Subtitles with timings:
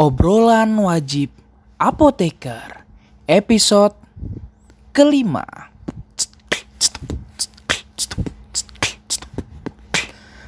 [0.00, 1.28] Obrolan wajib
[1.76, 2.88] apoteker
[3.28, 3.92] episode
[4.96, 5.44] kelima.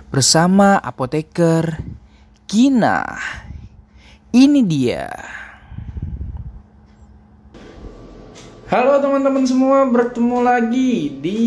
[0.09, 1.85] Bersama apoteker
[2.49, 3.05] Gina.
[4.33, 5.13] Ini dia.
[8.73, 11.43] Halo teman-teman semua, bertemu lagi di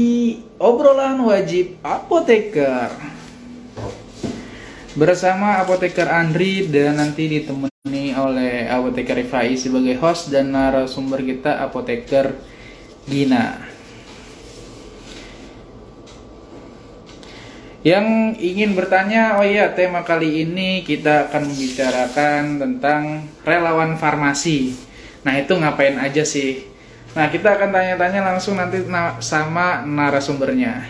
[0.62, 2.94] obrolan wajib apoteker
[4.94, 7.75] bersama apoteker Andri dan nanti ditemani
[8.32, 12.36] oleh apoteker Rifai sebagai host dan narasumber kita apoteker
[13.05, 13.62] Gina.
[17.86, 18.08] Yang
[18.41, 24.73] ingin bertanya, oh iya tema kali ini kita akan membicarakan tentang relawan farmasi.
[25.22, 26.66] Nah itu ngapain aja sih?
[27.14, 30.89] Nah kita akan tanya-tanya langsung nanti na- sama narasumbernya.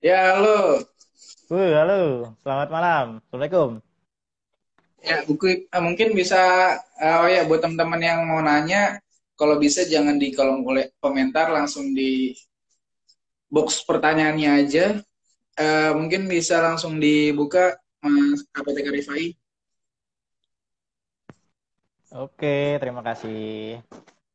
[0.00, 0.80] Ya halo,
[1.50, 1.94] Wuh, halo,
[2.42, 3.06] selamat malam.
[3.26, 3.89] Assalamualaikum.
[5.00, 6.40] Ya, buku eh, mungkin bisa
[7.00, 9.00] eh, oh ya buat teman-teman yang mau nanya,
[9.38, 10.60] kalau bisa jangan di kolom
[11.00, 12.36] komentar langsung di
[13.48, 14.86] box pertanyaannya aja.
[15.56, 19.36] Eh, mungkin bisa langsung dibuka Mas Apoteker Rifai.
[22.10, 23.78] Oke, terima kasih.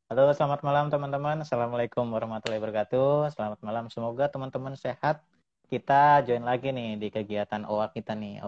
[0.08, 1.42] Halo, selamat malam teman-teman.
[1.42, 3.34] Assalamualaikum warahmatullahi wabarakatuh.
[3.34, 3.90] Selamat malam.
[3.90, 5.26] Semoga teman-teman sehat.
[5.66, 8.40] Kita join lagi nih di kegiatan OA kita nih.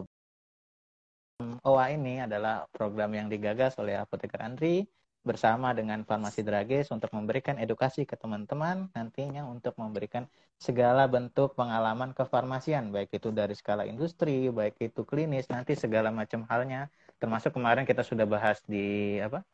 [1.62, 4.90] OA ini adalah program yang digagas oleh Apoteker Andri
[5.22, 10.26] bersama dengan Farmasi Dragis untuk memberikan edukasi ke teman-teman nantinya untuk memberikan
[10.58, 16.42] segala bentuk pengalaman kefarmasian baik itu dari skala industri, baik itu klinis, nanti segala macam
[16.50, 16.90] halnya.
[17.22, 19.46] Termasuk kemarin kita sudah bahas di apa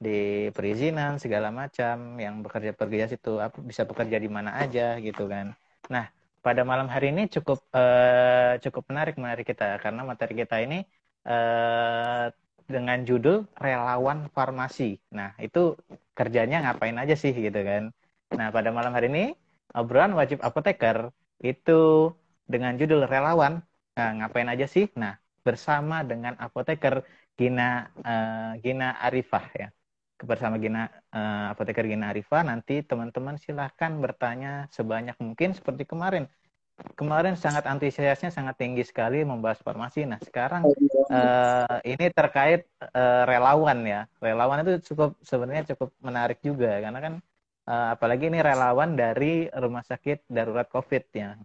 [0.00, 5.54] di perizinan segala macam yang bekerja pekerja situ bisa bekerja di mana aja gitu kan.
[5.92, 6.10] Nah
[6.42, 10.82] pada malam hari ini cukup eh, cukup menarik menarik kita karena materi kita ini
[11.26, 12.26] eh,
[12.64, 15.76] dengan judul relawan farmasi nah itu
[16.16, 17.92] kerjanya ngapain aja sih gitu kan
[18.32, 19.24] nah pada malam hari ini
[19.76, 21.12] obrolan wajib apoteker
[21.44, 22.12] itu
[22.48, 23.60] dengan judul relawan
[23.96, 27.04] nah, ngapain aja sih nah bersama dengan apoteker
[27.38, 29.68] Gina eh, Gina Arifah ya.
[30.22, 36.24] Bersama Gina eh, apoteker Gina Arifah nanti teman-teman silahkan bertanya sebanyak mungkin seperti kemarin.
[36.74, 40.06] Kemarin sangat antusiasnya sangat tinggi sekali membahas farmasi.
[40.10, 40.62] Nah, sekarang
[41.10, 44.00] eh, ini terkait eh, relawan ya.
[44.18, 47.14] Relawan itu cukup sebenarnya cukup menarik juga karena kan
[47.70, 51.38] eh, apalagi ini relawan dari rumah sakit darurat Covid ya.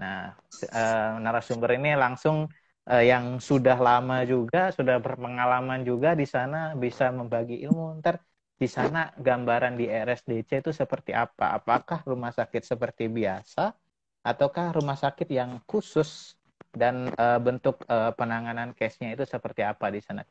[0.00, 2.48] Nah, eh, narasumber ini langsung
[2.88, 8.00] eh, yang sudah lama juga, sudah berpengalaman juga di sana bisa membagi ilmu.
[8.00, 8.16] Ntar
[8.56, 11.60] di sana gambaran di RSDC itu seperti apa?
[11.60, 13.81] Apakah rumah sakit seperti biasa
[14.22, 16.38] ataukah rumah sakit yang khusus
[16.72, 20.22] dan eh, bentuk eh, penanganan case-nya itu seperti apa di sana?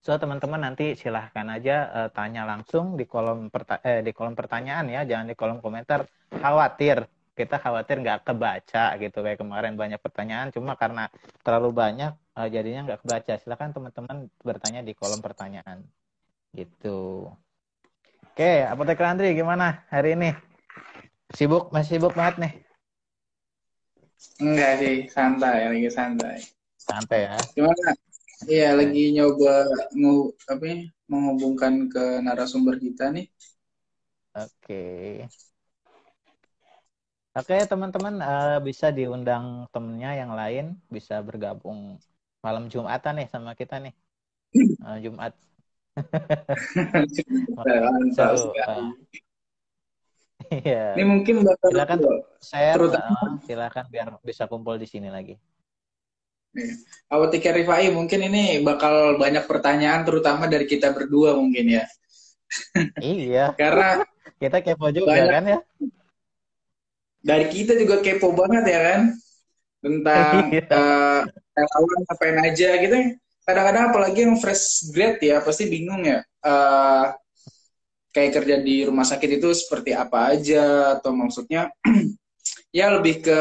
[0.00, 4.88] So teman-teman nanti silahkan aja eh, tanya langsung di kolom perta- eh, di kolom pertanyaan
[4.88, 6.06] ya, jangan di kolom komentar.
[6.32, 7.04] Khawatir.
[7.30, 9.18] Kita khawatir nggak kebaca gitu.
[9.24, 10.52] Kayak kemarin banyak pertanyaan.
[10.52, 11.10] Cuma karena
[11.44, 13.32] terlalu banyak eh, jadinya nggak kebaca.
[13.36, 15.84] Silakan teman-teman bertanya di kolom pertanyaan.
[16.56, 17.28] Gitu.
[18.30, 20.30] Oke apoteker Andri gimana hari ini?
[21.36, 21.68] Sibuk?
[21.74, 22.52] Masih sibuk banget nih
[24.44, 26.36] Enggak sih, santai, lagi santai.
[26.86, 27.88] santai ya Gimana?
[28.52, 29.52] Iya, lagi nyoba
[29.98, 30.14] ngu,
[30.52, 30.78] apa ya,
[31.10, 33.26] menghubungkan ke narasumber kita nih.
[34.34, 34.80] oke
[37.38, 39.44] oke teman-teman eh, bisa diundang
[39.74, 40.64] temennya yang lain
[40.94, 41.78] bisa bergabung
[42.44, 43.92] malam Jumatan nih sama kita nih
[44.84, 45.32] Eh, Jumat
[47.56, 48.82] Mantap seru sekali.
[50.50, 51.98] Iya Ini mungkin bakal silakan
[52.42, 55.34] share terutama eh, silakan biar bisa kumpul di sini lagi
[57.10, 61.84] Apoteker Rifai mungkin ini bakal banyak pertanyaan terutama dari kita berdua mungkin ya.
[62.98, 64.02] iya Karena
[64.40, 65.30] kita kepo juga Banyak.
[65.30, 65.58] kan ya
[67.20, 69.00] dari kita juga kepo banget ya kan
[69.84, 70.62] tentang Iya.
[70.74, 71.20] eh,
[71.56, 72.96] relawan ngapain aja gitu.
[73.46, 76.20] Kadang-kadang apalagi yang fresh grad ya pasti bingung ya.
[76.44, 77.04] eh,
[78.14, 81.70] kayak kerja di rumah sakit itu seperti apa aja atau maksudnya
[82.78, 83.40] ya lebih ke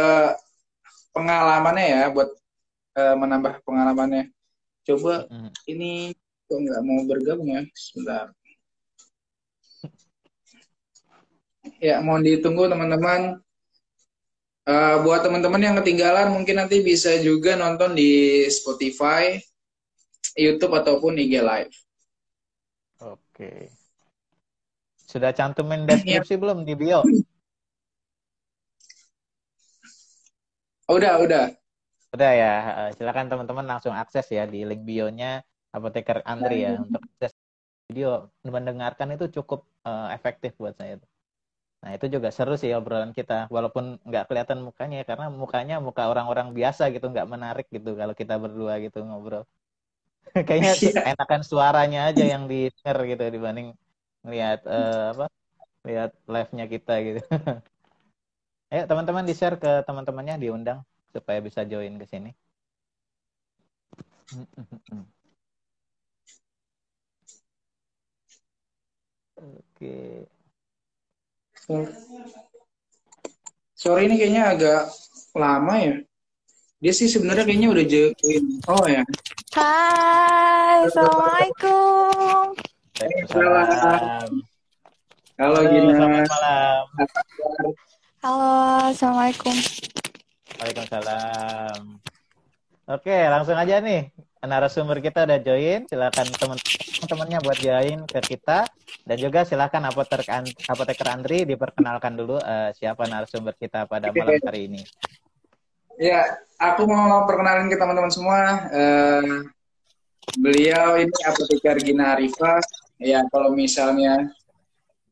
[1.16, 2.30] pengalamannya ya buat
[3.00, 4.30] eh, menambah pengalamannya.
[4.88, 5.52] Coba Mm.
[5.70, 5.92] ini
[6.50, 8.26] kok nggak mau bergabung ya sebentar.
[11.80, 13.40] Ya, mohon ditunggu teman-teman.
[14.70, 19.40] Eh, buat teman-teman yang ketinggalan mungkin nanti bisa juga nonton di Spotify,
[20.38, 21.76] YouTube ataupun IG Live.
[23.00, 23.50] oke
[25.10, 27.02] sudah cantumin deskripsi belum di bio
[30.90, 31.46] udah, udah.
[32.10, 37.06] Udah ya, eh, silakan teman-teman langsung akses ya di link bio-nya Apoteker Andri ya untuk
[37.06, 37.38] akses
[37.90, 40.98] video mendengarkan itu cukup uh, efektif buat saya.
[41.86, 46.54] Nah itu juga seru sih obrolan kita, walaupun nggak kelihatan mukanya karena mukanya muka orang-orang
[46.54, 49.46] biasa gitu, nggak menarik gitu kalau kita berdua gitu ngobrol.
[50.48, 51.14] Kayaknya yeah.
[51.14, 53.74] enakan suaranya aja yang di share gitu dibanding
[54.24, 55.26] ngelihat uh, apa,
[55.88, 57.22] lihat live-nya kita gitu.
[58.72, 60.80] Ayo teman-teman di share ke teman-temannya diundang
[61.10, 62.32] supaya bisa join ke sini.
[69.40, 70.30] Oke.
[73.74, 74.82] Sore ini kayaknya agak
[75.34, 75.96] lama ya.
[76.80, 78.44] Dia sih sebenarnya kayaknya udah join.
[78.70, 79.02] Oh ya.
[79.58, 82.54] Hai, assalamualaikum.
[83.00, 84.28] Waalaikumsalam.
[85.40, 85.92] Halo Gina.
[85.96, 86.84] Selamat malam.
[88.20, 88.52] Halo,
[88.92, 89.56] assalamualaikum.
[90.60, 91.82] Waalaikumsalam.
[92.92, 94.12] Oke, langsung aja nih.
[94.44, 95.88] Narasumber kita udah join.
[95.88, 98.68] Silakan teman-temannya buat join ke kita.
[99.08, 104.68] Dan juga silakan apoteker, apoteker Andri diperkenalkan dulu uh, siapa narasumber kita pada malam hari
[104.68, 104.84] ini.
[105.96, 108.68] Ya, aku mau perkenalin ke teman-teman semua.
[108.76, 109.48] Uh,
[110.36, 112.60] beliau ini apoteker Gina Arifah.
[113.00, 114.28] Ya, kalau misalnya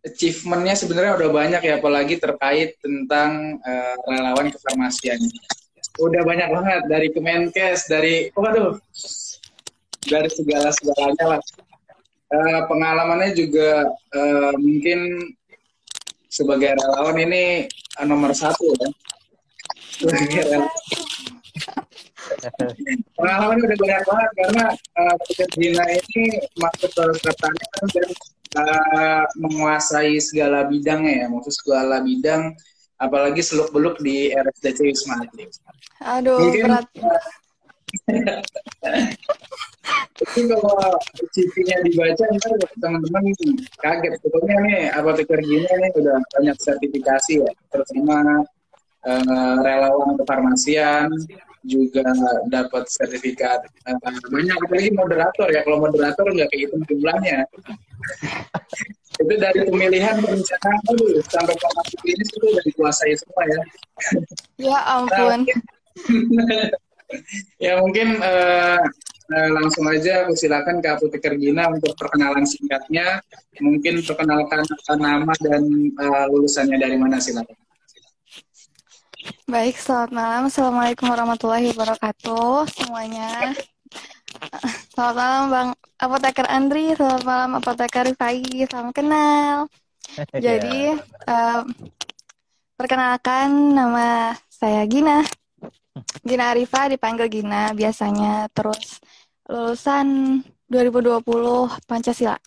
[0.04, 5.20] achievementnya sebenarnya udah banyak ya apalagi terkait tentang uh, relawan kefarmasian.
[5.98, 8.76] Udah banyak banget dari Kemenkes dari oh aduh
[10.08, 11.42] dari segala segalanya lah.
[12.28, 15.32] Uh, pengalamannya juga uh, mungkin
[16.28, 17.72] sebagai relawan ini
[18.04, 18.90] nomor satu ya.
[19.96, 20.70] Sebagai relawan
[23.16, 24.66] pengalaman udah banyak banget karena
[25.00, 25.16] uh,
[25.56, 26.26] Gina ini
[26.60, 27.88] masuk ke katanya kan
[28.56, 32.56] uh, menguasai segala bidangnya ya, maksud segala bidang,
[33.02, 35.52] apalagi seluk beluk di RSDC Wisma Atlet.
[36.02, 36.86] Aduh, Mungkin, berat.
[40.18, 41.00] Tapi kalau
[41.32, 42.52] CV-nya dibaca, ntar
[42.82, 43.24] teman-teman
[43.80, 44.14] kaget.
[44.20, 48.44] Pokoknya nih, apoteker gini nih udah banyak sertifikasi ya, terutama
[49.08, 51.08] uh, relawan kefarmasian,
[51.68, 52.02] juga
[52.48, 53.68] dapat sertifikat.
[53.84, 54.00] Uh,
[54.32, 55.62] banyak apalagi moderator ya.
[55.68, 57.44] Kalau moderator nggak kehitung jumlahnya.
[59.22, 61.20] Itu dari pemilihan perencanaan dulu.
[61.26, 63.62] Sampai formasi klinis itu udah dikuasai semua ya.
[64.62, 65.42] Ya ampun.
[66.38, 66.70] Nah,
[67.66, 68.78] ya mungkin uh,
[69.34, 73.18] uh, langsung aja aku silakan ke apoteker Gina untuk perkenalan singkatnya.
[73.58, 74.62] Mungkin perkenalkan
[75.02, 75.66] nama dan
[75.98, 77.58] uh, lulusannya dari mana silakan
[79.48, 80.42] Baik, selamat malam.
[80.48, 83.52] Assalamualaikum warahmatullahi wabarakatuh semuanya.
[84.96, 85.70] Selamat malam Bang
[86.00, 89.68] Apoteker Andri, selamat malam Apoteker Rifai, salam kenal.
[90.48, 90.96] Jadi,
[91.28, 91.64] um,
[92.80, 95.28] perkenalkan nama saya Gina.
[96.24, 98.48] Gina Arifa dipanggil Gina biasanya.
[98.56, 99.04] Terus
[99.52, 100.40] lulusan
[100.72, 101.20] 2020
[101.84, 102.40] Pancasila.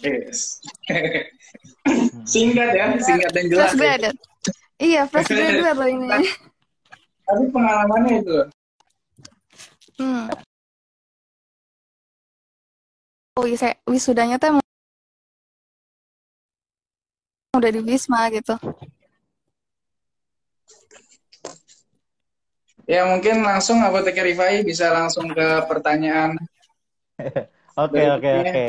[0.00, 0.64] Yes.
[2.32, 3.76] singkat ya, singkat dan jelas.
[3.76, 4.29] Ya.
[4.80, 6.08] Iya, fresh graduate loh ini.
[7.28, 8.38] Tapi pengalamannya itu.
[10.00, 10.32] Hmm.
[13.36, 14.60] Oh, wis wisudanya tuh
[17.60, 18.56] udah di Wisma gitu.
[22.88, 26.40] Ya mungkin langsung Apoteker Rifai bisa langsung ke pertanyaan.
[27.80, 28.64] Oke oke oke.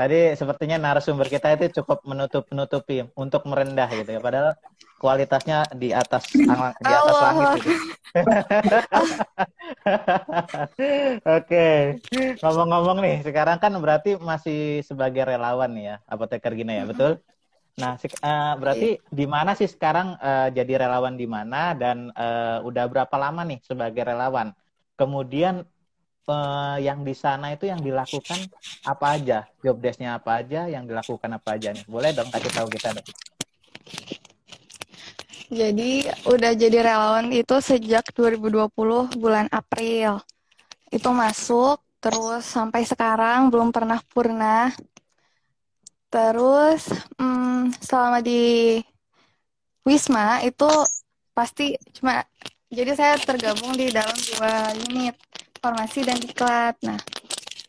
[0.00, 4.20] Tadi sepertinya narasumber kita itu cukup menutup menutupi untuk merendah gitu ya.
[4.24, 4.56] Padahal
[4.96, 6.48] kualitasnya di atas di
[6.88, 7.72] atas langit gitu.
[11.36, 12.00] Oke,
[12.40, 17.20] ngomong-ngomong nih, sekarang kan berarti masih sebagai relawan ya, apoteker Gina ya, betul?
[17.76, 22.88] Nah, uh, berarti di mana sih sekarang uh, jadi relawan di mana dan uh, udah
[22.88, 24.56] berapa lama nih sebagai relawan?
[24.96, 25.68] Kemudian
[26.30, 28.38] uh, yang di sana itu yang dilakukan
[28.86, 29.50] apa aja?
[29.58, 30.70] Job desk-nya apa aja?
[30.70, 31.84] Yang dilakukan apa aja nih?
[31.90, 33.08] Boleh dong kasih tahu kita dong.
[35.50, 38.70] Jadi udah jadi relawan itu sejak 2020
[39.18, 40.22] bulan April.
[40.94, 44.70] Itu masuk terus sampai sekarang belum pernah purna.
[46.06, 46.86] Terus
[47.18, 48.78] hmm, selama di
[49.82, 50.70] Wisma itu
[51.34, 52.22] pasti cuma
[52.70, 55.18] jadi saya tergabung di dalam dua unit
[55.60, 56.74] farmasi dan diklat.
[56.82, 56.98] Nah,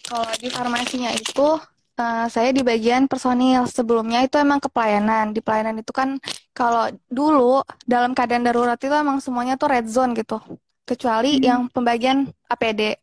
[0.07, 1.60] kalau di farmasinya itu
[2.01, 3.67] Uh, saya di bagian personil.
[3.69, 5.36] Sebelumnya itu emang ke pelayanan.
[5.36, 6.17] Di pelayanan itu kan
[6.55, 10.41] kalau dulu dalam keadaan darurat itu emang semuanya tuh red zone gitu.
[10.88, 11.43] Kecuali hmm.
[11.45, 12.98] yang pembagian APD.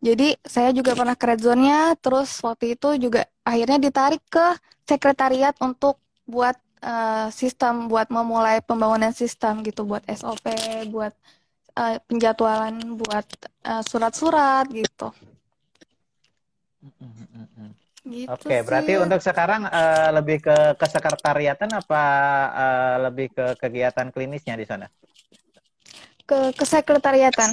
[0.00, 4.56] Jadi saya juga pernah ke red zone-nya, terus waktu itu juga akhirnya ditarik ke
[4.88, 10.48] sekretariat untuk buat uh, sistem, buat memulai pembangunan sistem gitu, buat SOP,
[10.88, 11.12] buat
[11.78, 13.26] uh, penjadwalan buat
[13.62, 15.14] uh, surat-surat gitu.
[18.08, 22.02] Gitu Oke, okay, berarti untuk sekarang uh, lebih ke kesekretariatan apa
[22.56, 24.88] uh, lebih ke kegiatan klinisnya di sana?
[26.24, 27.52] Ke kesekretariatan.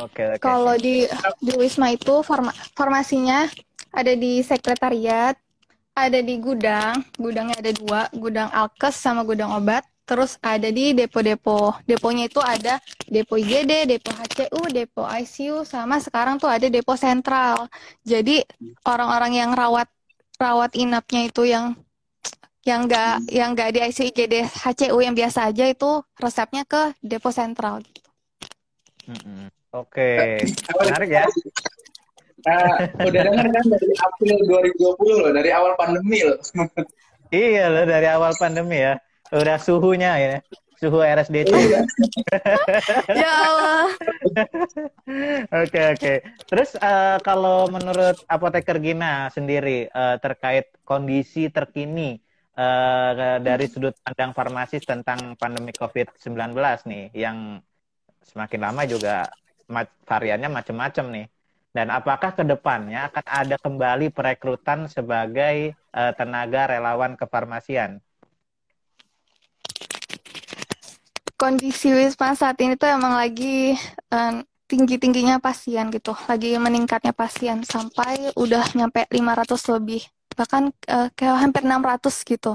[0.00, 0.16] Oke.
[0.16, 0.40] Okay, okay.
[0.40, 1.04] Kalau di
[1.44, 3.52] di Wisma itu forma, formasinya
[3.92, 5.36] ada di sekretariat,
[5.92, 9.84] ada di gudang, gudangnya ada dua, gudang alkes sama gudang obat.
[10.10, 11.70] Terus ada di depo-depo.
[11.86, 17.70] Deponya itu ada depo IGD, depo HCU, depo ICU, sama sekarang tuh ada depo sentral.
[18.02, 18.42] Jadi
[18.82, 19.86] orang-orang yang rawat
[20.34, 21.78] rawat inapnya itu yang
[22.66, 27.30] yang enggak yang enggak di ICU IGD HCU yang biasa aja itu resepnya ke depo
[27.30, 28.10] sentral gitu.
[29.70, 30.42] Oke,
[30.74, 31.26] menarik ya.
[32.50, 34.36] Nah, udah dengar kan dari April
[34.74, 36.40] 2020 loh, dari awal pandemi loh.
[37.30, 38.98] iya loh, dari awal pandemi ya
[39.34, 40.36] udah suhunya ya.
[40.80, 41.84] Suhu RSDT oh, iya.
[43.20, 43.86] ya Allah.
[45.60, 46.14] Oke oke.
[46.48, 52.16] Terus uh, kalau menurut apoteker Gina sendiri uh, terkait kondisi terkini
[52.56, 53.12] uh,
[53.44, 56.56] dari sudut pandang farmasis tentang pandemi COVID-19
[56.88, 57.60] nih yang
[58.24, 59.28] semakin lama juga
[60.08, 61.26] variannya macam-macam nih.
[61.70, 68.00] Dan apakah ke depannya akan ada kembali perekrutan sebagai uh, tenaga relawan kefarmasian?
[71.40, 73.72] Kondisi wisma saat ini tuh emang lagi
[74.12, 80.04] uh, tinggi-tingginya pasien gitu, lagi meningkatnya pasien sampai udah nyampe 500 lebih,
[80.36, 82.52] bahkan uh, kayak hampir 600 gitu.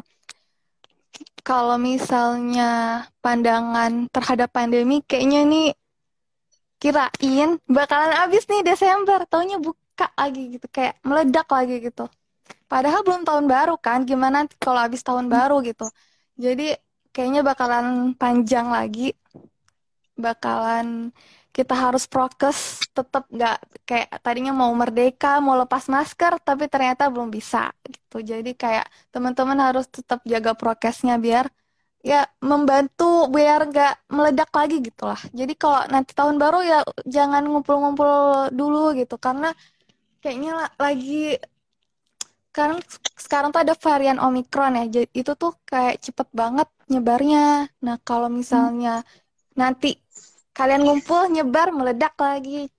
[1.41, 5.67] Kalau misalnya pandangan terhadap pandemi, kayaknya nih
[6.77, 12.05] kirain bakalan habis nih Desember, taunya buka lagi gitu, kayak meledak lagi gitu.
[12.69, 15.89] Padahal belum tahun baru kan, gimana kalau habis tahun baru gitu.
[16.37, 16.84] Jadi
[17.15, 17.87] kayaknya bakalan
[18.21, 19.15] panjang lagi.
[20.25, 20.87] Bakalan
[21.55, 23.57] kita harus prokes tetap nggak
[23.87, 28.17] kayak tadinya mau merdeka mau lepas masker tapi ternyata belum bisa gitu.
[28.31, 31.47] Jadi kayak teman-teman harus tetap jaga prokesnya biar
[32.05, 36.79] ya membantu biar nggak meledak lagi gitu lah jadi kalau nanti tahun baru ya
[37.15, 38.11] jangan ngumpul-ngumpul
[38.59, 39.15] dulu gitu.
[39.25, 39.49] Karena
[40.23, 40.51] kayaknya
[40.85, 41.39] lagi
[42.51, 42.79] sekarang
[43.25, 44.85] sekarang tuh ada varian omikron ya.
[44.95, 47.69] Jadi itu tuh kayak cepet banget nyebarnya.
[47.81, 49.57] Nah kalau misalnya hmm.
[49.57, 49.97] nanti
[50.55, 52.71] kalian ngumpul nyebar meledak lagi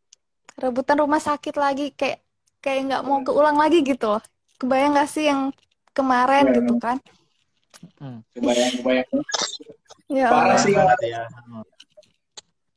[0.56, 2.24] rebutan rumah sakit lagi kayak
[2.64, 4.22] kayak nggak mau keulang lagi gitu loh.
[4.56, 5.52] Kebayang gak sih yang
[5.92, 6.54] kemarin hmm.
[6.56, 6.96] gitu kan?
[8.00, 8.24] Hmm.
[8.32, 9.10] kebayang kebayang
[10.08, 10.28] ya.
[10.32, 10.72] Parah sih.
[10.72, 11.22] Ya.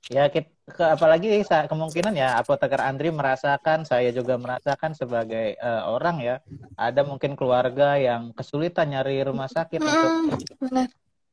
[0.10, 6.22] Ya kita ke, apalagi kemungkinan ya apoteker Andri merasakan saya juga merasakan sebagai uh, orang
[6.22, 6.36] ya.
[6.78, 10.88] Ada mungkin keluarga yang kesulitan nyari rumah sakit hmm, untuk benar.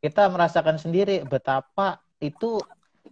[0.06, 2.62] Kita merasakan sendiri betapa itu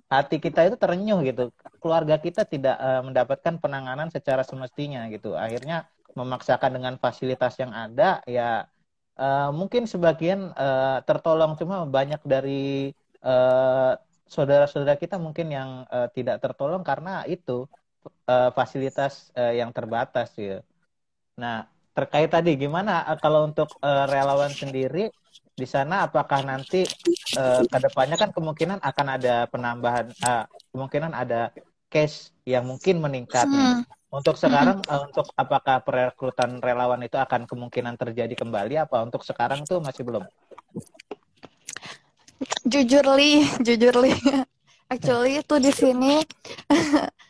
[0.07, 1.51] hati kita itu terenyuh gitu.
[1.83, 5.35] Keluarga kita tidak uh, mendapatkan penanganan secara semestinya gitu.
[5.35, 8.71] Akhirnya memaksakan dengan fasilitas yang ada ya
[9.19, 11.59] uh, mungkin sebagian uh, tertolong.
[11.59, 12.95] Cuma banyak dari
[13.27, 13.99] uh,
[14.31, 17.67] saudara-saudara kita mungkin yang uh, tidak tertolong karena itu
[18.31, 20.63] uh, fasilitas uh, yang terbatas ya.
[21.35, 25.11] Nah, terkait tadi gimana uh, kalau untuk uh, relawan sendiri
[25.55, 26.83] di sana apakah nanti
[27.39, 30.45] uh, ke depannya kan kemungkinan akan ada penambahan uh,
[30.75, 31.55] kemungkinan ada
[31.87, 33.87] case yang mungkin meningkat hmm.
[34.15, 39.67] Untuk sekarang uh, untuk apakah perekrutan relawan itu akan kemungkinan terjadi kembali apa untuk sekarang
[39.67, 40.23] tuh masih belum?
[42.65, 44.13] jujur li jujur li
[44.93, 46.15] actually itu di sini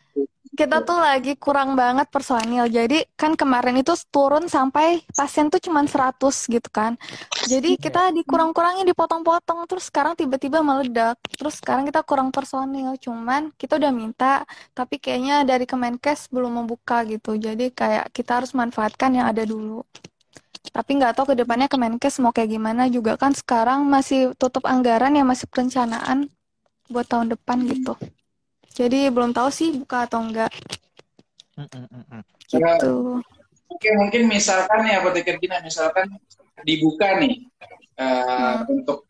[0.55, 2.65] kita tuh lagi kurang banget personil.
[2.71, 6.15] Jadi kan kemarin itu turun sampai pasien tuh cuma 100
[6.47, 6.95] gitu kan.
[7.45, 11.19] Jadi kita dikurang-kurangin dipotong-potong terus sekarang tiba-tiba meledak.
[11.35, 12.95] Terus sekarang kita kurang personil.
[12.97, 17.35] Cuman kita udah minta tapi kayaknya dari Kemenkes belum membuka gitu.
[17.35, 19.83] Jadi kayak kita harus manfaatkan yang ada dulu.
[20.71, 25.13] Tapi nggak tahu ke depannya Kemenkes mau kayak gimana juga kan sekarang masih tutup anggaran
[25.13, 26.31] ya masih perencanaan
[26.89, 27.99] buat tahun depan gitu.
[28.75, 30.51] Jadi belum tahu sih buka atau enggak.
[32.51, 33.23] Gitu.
[33.71, 36.11] Oke, mungkin misalkan ya apoteker Gina, misalkan
[36.67, 37.47] dibuka nih
[37.99, 38.75] uh, hmm.
[38.75, 39.07] untuk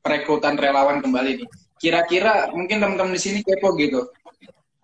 [0.00, 1.48] perekrutan relawan kembali nih.
[1.76, 4.08] Kira-kira mungkin teman-teman di sini kepo gitu.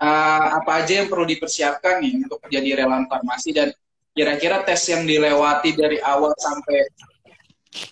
[0.03, 3.71] Uh, apa aja yang perlu dipersiapkan nih untuk menjadi relawan farmasi dan
[4.13, 6.85] kira-kira tes yang dilewati dari awal sampai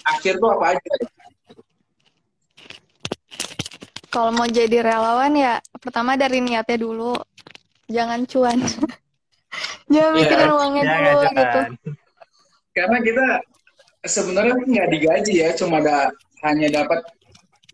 [0.04, 0.90] akhir tuh apa aja?
[4.10, 7.14] Kalau mau jadi relawan ya pertama dari niatnya dulu,
[7.86, 8.58] jangan cuan.
[9.92, 11.34] jangan yeah, mikirin uangnya dulu cuan.
[11.38, 11.60] gitu.
[12.74, 13.26] Karena kita
[14.06, 16.10] sebenarnya nggak digaji ya, cuma ada
[16.42, 17.00] hanya dapat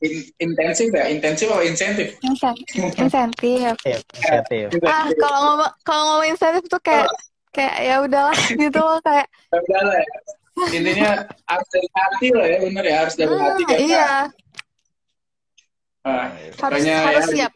[0.05, 2.09] in- intensif ya, intensif atau insentif?
[2.21, 2.81] Insentif.
[3.00, 3.75] Insentif.
[3.85, 4.66] Iya, inisiatif.
[4.85, 7.09] Ah, kalau ngomong kalau ngomong insentif tuh kayak
[7.55, 10.09] kayak ya udahlah gitu loh kayak Ya udah lah ya.
[10.73, 11.11] Intinya
[11.45, 13.78] harus dari hati lah ya, bener ya harus dari ah, hati kan.
[16.06, 16.30] Ah,
[16.62, 17.52] harus makanya harus ya, siap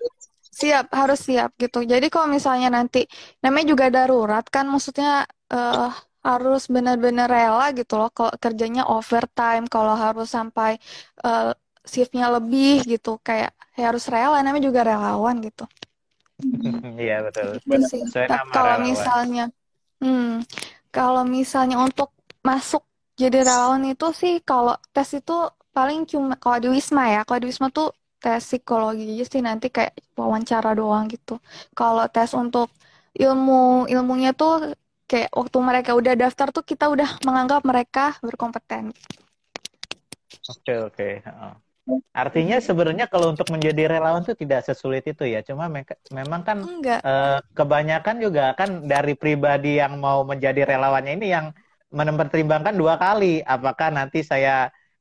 [0.61, 2.99] siap harus siap gitu jadi kalau misalnya nanti
[3.45, 5.88] namanya juga darurat kan maksudnya eh,
[6.28, 10.71] harus benar-benar rela gitu loh kalau kerjanya overtime kalau harus sampai
[11.26, 11.50] eh,
[11.92, 15.64] shiftnya lebih gitu kayak ya harus rela namanya juga relawan gitu
[17.02, 17.49] Iya betul.
[17.57, 17.90] Itu Benar.
[17.90, 18.02] sih.
[18.04, 18.87] Sesuai Tapi nama kalau relawan.
[18.88, 19.42] misalnya,
[20.02, 20.42] hmm,
[20.95, 22.11] kalau misalnya untuk
[22.49, 22.83] masuk
[23.21, 25.33] jadi relawan itu sih kalau tes itu
[25.76, 27.88] paling cuma kalau di Wisma ya, kalau di Wisma tuh
[28.23, 31.33] tes psikologi sih nanti kayak wawancara doang gitu.
[31.79, 32.69] Kalau tes untuk
[33.25, 34.53] ilmu ilmunya tuh
[35.11, 38.85] kayak waktu mereka udah daftar tuh kita udah menganggap mereka berkompeten.
[40.50, 41.05] Oke oke.
[41.27, 41.50] Heeh.
[42.23, 45.41] Artinya sebenarnya kalau untuk menjadi relawan tuh tidak sesulit itu ya.
[45.49, 45.87] Cuma me-
[46.19, 47.05] memang kan Enggak.
[47.07, 51.47] eh, kebanyakan juga kan dari pribadi yang mau menjadi relawannya ini yang
[51.99, 53.27] mempertimbangkan dua kali.
[53.55, 54.50] Apakah nanti saya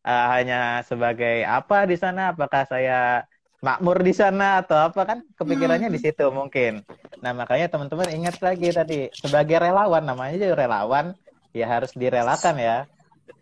[0.05, 2.31] eh, hanya sebagai apa di sana?
[2.31, 3.23] Apakah saya
[3.59, 5.19] makmur di sana atau apa kan?
[5.35, 6.83] Kepikirannya di situ mungkin.
[7.19, 11.11] Nah makanya teman-teman ingat lagi tadi sebagai relawan namanya juga relawan
[11.51, 12.77] ya harus direlakan ya.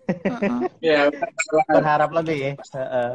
[0.07, 0.71] Mm-mm.
[0.79, 1.11] ya,
[1.67, 2.55] Berharap lebih.
[2.55, 3.11] Heeh.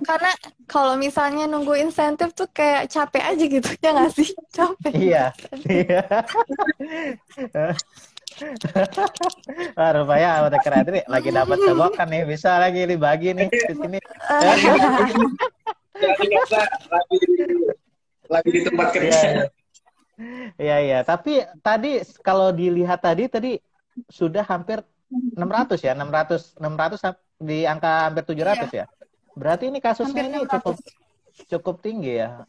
[0.00, 0.32] Karena
[0.64, 4.28] kalau misalnya nunggu insentif tuh kayak capek aja gitu, ya nggak sih?
[4.50, 4.92] Capek.
[4.96, 5.24] Iya.
[5.70, 6.02] Iya.
[9.76, 12.22] Wah, rupanya apoteker Adri lagi dapat selokan nih.
[12.24, 13.98] Bisa lagi dibagi nih di sini.
[14.30, 14.66] lagi
[18.30, 19.10] lagi di tempat Iya, kerja.
[19.10, 19.44] iya.
[20.60, 20.98] Iya, iya.
[21.00, 23.52] Tapi tadi kalau dilihat tadi tadi
[24.06, 28.86] sudah hampir 600 ya, 600 600 sam- di angka hampir 700 ya.
[29.34, 30.76] Berarti ini kasusnya Hampir ini cukup
[31.48, 32.44] cukup tinggi ya.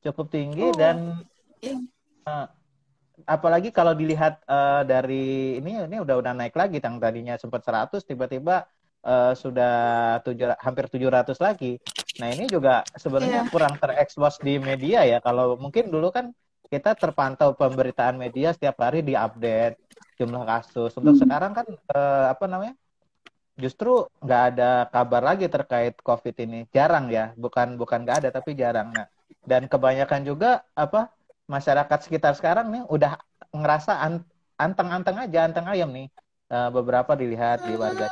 [0.00, 1.22] Cukup tinggi Oh, dan
[1.60, 2.48] iya.
[3.22, 5.24] Apalagi kalau dilihat eh, dari
[5.62, 8.66] ini ini udah udah naik lagi yang tadinya sempat 100 tiba-tiba
[9.06, 9.74] eh, sudah
[10.26, 11.78] tujuh, hampir 700 lagi.
[12.18, 13.50] Nah, ini juga sebenarnya Iya.
[13.50, 15.18] kurang terekspos di media ya.
[15.18, 16.34] Kalau mungkin dulu kan
[16.66, 19.78] kita terpantau pemberitaan media setiap hari diupdate
[20.18, 20.94] jumlah kasus.
[20.98, 22.74] Untuk sekarang kan eh, apa namanya?
[23.54, 26.66] Justru nggak ada kabar lagi terkait COVID ini.
[26.74, 28.90] Jarang ya, bukan bukan nggak ada tapi jarang.
[28.90, 29.06] Nah,
[29.46, 31.12] dan kebanyakan juga apa
[31.46, 33.20] masyarakat sekitar sekarang nih udah
[33.52, 34.26] ngerasa an-
[34.56, 36.08] anteng-anteng aja, anteng ayam nih.
[36.44, 38.06] Eh, beberapa dilihat di warga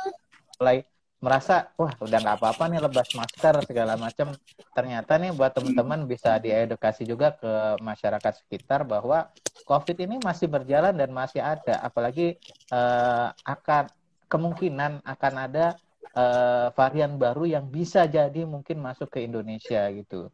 [0.57, 0.81] mulai
[1.23, 4.35] merasa wah udah nggak apa-apa nih lepas masker segala macam.
[4.73, 9.29] Ternyata nih buat teman-teman bisa diedukasi juga ke masyarakat sekitar bahwa
[9.63, 12.35] COVID ini masih berjalan dan masih ada, apalagi
[12.73, 13.87] eh, akan
[14.27, 15.77] kemungkinan akan ada
[16.11, 20.27] eh, varian baru yang bisa jadi mungkin masuk ke Indonesia gitu.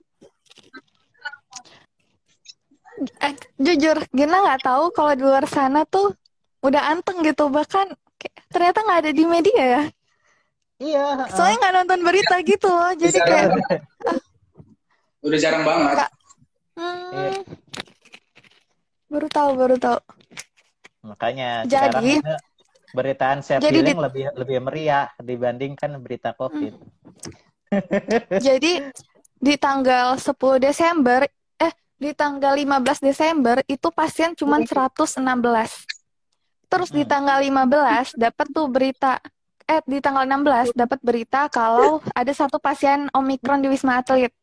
[2.99, 6.12] Eh, jujur, Gina nggak tahu kalau di luar sana tuh
[6.59, 9.83] udah anteng gitu, bahkan kayak ternyata nggak ada di media ya.
[10.79, 11.05] Iya.
[11.29, 13.49] Soalnya nggak nonton berita gitu loh, jadi Bisa kayak
[15.19, 15.95] Udah jarang banget.
[15.97, 16.12] Kak.
[16.75, 17.35] hmm,
[19.09, 19.99] baru tahu, baru tahu.
[20.99, 22.19] makanya Jadi-
[22.89, 26.73] beritaan self Jadi di- lebih lebih meriah dibandingkan berita COVID.
[28.39, 28.81] Jadi
[29.35, 31.23] di tanggal 10 Desember,
[31.99, 35.19] di tanggal 15 Desember itu pasien cuma 116.
[36.71, 37.12] Terus di Hmm.
[37.12, 39.19] tanggal 15 dapat tuh berita
[39.69, 44.33] eh di tanggal 16 dapat berita kalau ada satu pasien Omikron di Wisma Atlet.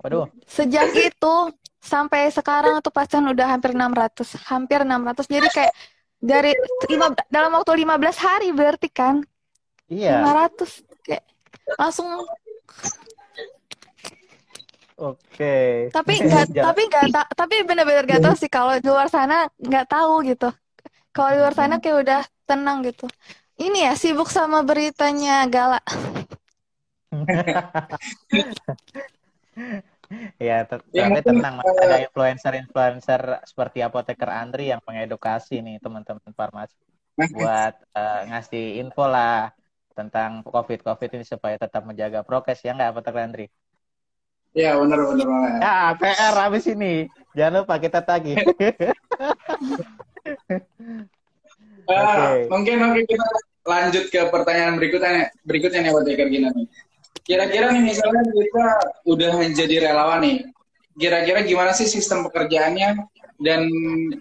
[0.00, 1.34] Waduh, Sejak itu
[1.78, 5.28] sampai sekarang tuh pasien udah hampir 600, hampir 600.
[5.28, 5.74] Jadi kayak
[6.18, 6.52] dari
[6.88, 9.20] lima, dalam waktu 15 hari berarti kan
[9.88, 10.20] iya.
[10.20, 11.24] 500 kayak
[11.78, 12.08] langsung
[15.00, 15.88] Oke.
[15.88, 19.86] tapi nggak tapi nggak ta- tapi benar-benar nggak tahu sih kalau di luar sana nggak
[19.88, 20.48] tahu gitu
[21.16, 23.08] kalau di luar sana kayak udah tenang gitu
[23.56, 25.80] ini ya sibuk sama beritanya Gala
[30.42, 31.70] Ya, Ya, tapi tenang, Mas.
[31.78, 36.74] ada influencer-influencer seperti apoteker Andri yang mengedukasi nih teman-teman farmasi
[37.30, 39.54] buat eh, ngasih info lah
[39.94, 43.46] tentang COVID-COVID ini supaya tetap menjaga prokes ya nggak apoteker Andri?
[44.50, 45.52] Ya benar benar banget.
[45.62, 47.06] Ya, PR habis ini.
[47.38, 48.36] Jangan lupa kita tagih.
[51.90, 52.54] Ah, Oke.
[52.54, 53.26] Mungkin oke kita
[53.66, 56.66] lanjut ke pertanyaan berikutnya berikutnya nih buat Gina nih.
[57.26, 58.66] Kira-kira nih misalnya kita
[59.10, 60.36] udah jadi relawan nih.
[60.94, 62.94] Kira-kira gimana sih sistem pekerjaannya
[63.42, 63.60] dan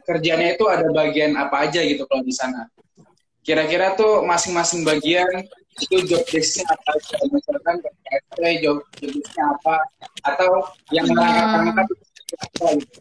[0.02, 2.66] kerjanya itu ada bagian apa aja gitu kalau di sana?
[3.46, 5.46] Kira-kira tuh masing-masing bagian
[5.80, 6.92] itu job desk-nya apa
[7.32, 7.76] misalkan
[8.40, 9.76] kayak job job desk-nya apa
[10.28, 10.52] atau
[10.92, 11.16] yang Hmm.
[11.16, 13.00] merangkap-rangkap itu apa gitu.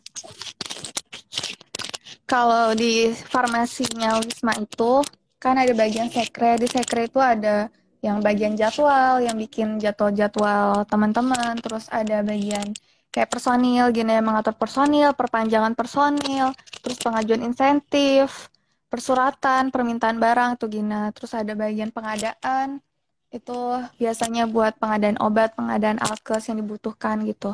[2.29, 5.01] Kalau di farmasinya Wisma itu
[5.41, 6.61] kan ada bagian sekre.
[6.61, 7.73] Di sekre itu ada
[8.05, 12.77] yang bagian jadwal, yang bikin jadwal-jadwal teman-teman, terus ada bagian
[13.09, 16.53] kayak personil, gini mengatur personil, perpanjangan personil,
[16.85, 18.53] terus pengajuan insentif,
[18.89, 21.13] persuratan, permintaan barang itu gina.
[21.13, 22.81] Terus ada bagian pengadaan,
[23.29, 23.59] itu
[24.01, 27.53] biasanya buat pengadaan obat, pengadaan alkes yang dibutuhkan gitu,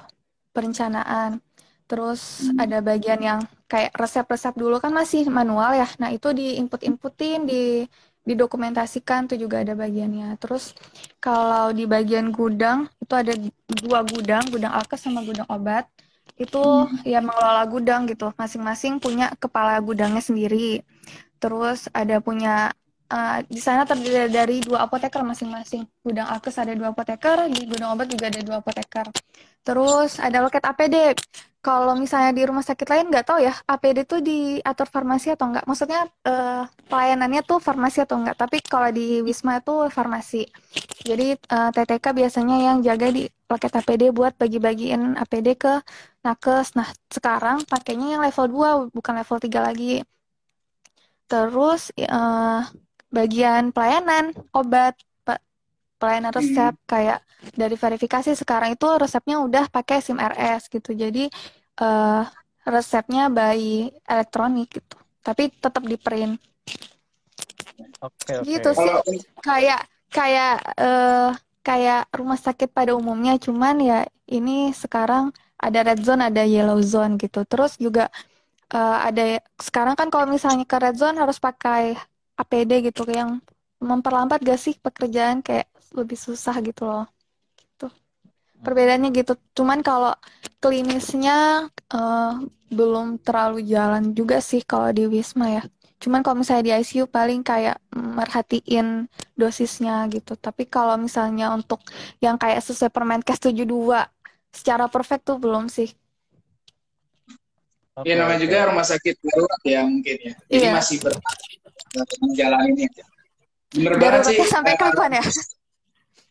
[0.55, 1.43] perencanaan.
[1.85, 5.89] Terus ada bagian yang kayak resep-resep dulu kan masih manual ya.
[6.01, 7.85] Nah, itu diinput-inputin, di
[8.25, 10.41] didokumentasikan tuh juga ada bagiannya.
[10.41, 10.73] Terus
[11.21, 13.37] kalau di bagian gudang itu ada
[13.69, 15.85] dua gudang, gudang alkes sama gudang obat.
[16.35, 18.33] Itu ya mengelola gudang gitu.
[18.35, 20.83] Masing-masing punya kepala gudangnya sendiri.
[21.45, 22.73] Terus ada punya
[23.13, 25.85] eh, di sana terdiri dari dua apoteker masing-masing.
[26.01, 29.07] Gudang alkes ada dua apoteker, di gudang obat juga ada dua apoteker.
[29.67, 30.97] Terus ada loket APD.
[31.65, 35.65] Kalau misalnya di rumah sakit lain nggak tahu ya, APD tuh diatur farmasi atau enggak.
[35.69, 38.37] Maksudnya eh, pelayanannya tuh farmasi atau enggak.
[38.41, 40.45] Tapi kalau di Wisma itu farmasi.
[41.09, 45.73] Jadi eh, TTK biasanya yang jaga di loket APD buat bagi-bagiin APD ke
[46.25, 46.77] nakes.
[46.77, 50.05] Nah, sekarang pakainya yang level 2 bukan level 3 lagi.
[51.31, 52.61] Terus eh,
[53.17, 54.95] bagian pelayanan obat
[55.27, 55.43] pe-
[56.01, 57.19] pelayanan resep kayak
[57.57, 60.91] dari verifikasi sekarang itu resepnya udah pakai SIM RS gitu.
[60.95, 61.31] Jadi
[61.83, 62.23] eh,
[62.69, 63.61] resepnya by
[64.13, 64.97] elektronik gitu.
[65.27, 66.35] Tapi tetap di print.
[68.01, 68.45] Oke, oke.
[68.49, 68.93] Gitu sih.
[68.93, 69.03] Kalau
[69.45, 69.81] Kayak
[70.15, 71.31] kayak eh,
[71.65, 73.99] kayak rumah sakit pada umumnya cuman ya
[74.31, 77.45] ini sekarang ada red zone, ada yellow zone gitu.
[77.49, 78.09] Terus juga
[78.75, 79.23] eh, ada
[79.57, 81.95] sekarang kan kalau misalnya ke red zone harus pakai
[82.35, 83.39] APD gitu yang
[83.79, 87.07] memperlambat gak sih pekerjaan kayak lebih susah gitu loh.
[87.59, 87.87] Gitu.
[88.65, 89.39] Perbedaannya gitu.
[89.57, 90.13] Cuman kalau
[90.59, 92.33] klinisnya eh,
[92.75, 95.65] belum terlalu jalan juga sih kalau di Wisma ya.
[96.03, 99.09] Cuman kalau misalnya di ICU paling kayak merhatiin
[99.39, 100.37] dosisnya gitu.
[100.37, 101.81] Tapi kalau misalnya untuk
[102.21, 104.05] yang kayak sesuai Permenkes 72
[104.53, 105.89] secara perfect tuh belum sih.
[107.95, 110.35] Oke, ya namanya juga rumah sakit darurat ya mungkin ya.
[110.51, 110.73] Jadi Iya.
[110.75, 112.89] masih bertahan menjalaninya.
[113.71, 114.35] Bener banget sih.
[114.35, 115.25] Daruratnya sampai kapan ya?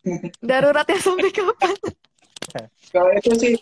[0.52, 1.76] Daruratnya sampai kapan?
[2.92, 3.54] Kalau itu sih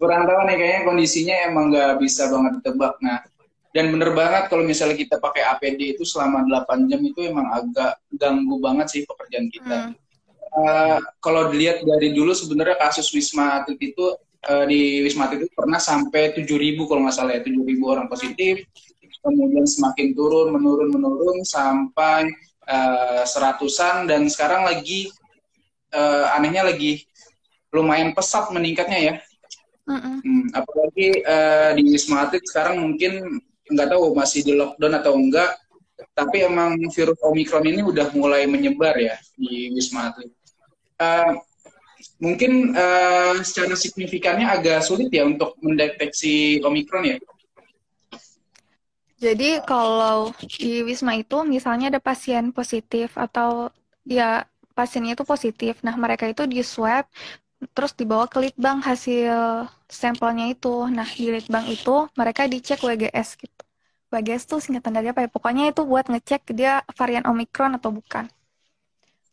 [0.00, 2.96] kurang tahu nih kayaknya kondisinya emang nggak bisa banget ditebak.
[3.04, 3.20] Nah,
[3.76, 8.00] dan bener banget kalau misalnya kita pakai APD itu selama 8 jam itu emang agak
[8.16, 9.92] ganggu banget sih pekerjaan kita.
[9.92, 9.94] Hmm.
[10.48, 15.50] Eh, kalau dilihat dari dulu sebenarnya kasus Wisma Atlet itu eh, di Wisma Atlet itu
[15.50, 18.62] pernah sampai 7.000 kalau nggak salah ya 7.000 orang positif.
[19.18, 22.30] Kemudian semakin turun menurun menurun sampai
[22.68, 24.06] eh, seratusan.
[24.06, 25.10] Dan sekarang lagi
[25.90, 27.02] eh, anehnya lagi
[27.74, 29.14] lumayan pesat meningkatnya ya.
[29.88, 30.20] Mm-mm.
[30.20, 35.56] Hmm, apalagi eh, di Wisma Atlet sekarang mungkin nggak tahu masih di lockdown atau enggak.
[36.14, 40.30] Tapi emang virus Omikron ini udah mulai menyebar ya di Wisma Atlet.
[40.98, 41.32] Eh,
[42.18, 47.16] mungkin eh, secara signifikannya agak sulit ya untuk mendeteksi Omikron ya
[49.18, 53.66] Jadi kalau di Wisma itu misalnya ada pasien positif atau
[54.06, 54.46] ya
[54.78, 55.82] pasiennya itu positif.
[55.82, 57.02] Nah, mereka itu di swab
[57.74, 60.86] terus dibawa ke litbang hasil sampelnya itu.
[60.86, 63.62] Nah, di litbang itu mereka dicek WGS gitu.
[64.14, 65.28] WGS tuh singkatan dari apa ya?
[65.28, 68.30] Pokoknya itu buat ngecek dia varian Omikron atau bukan.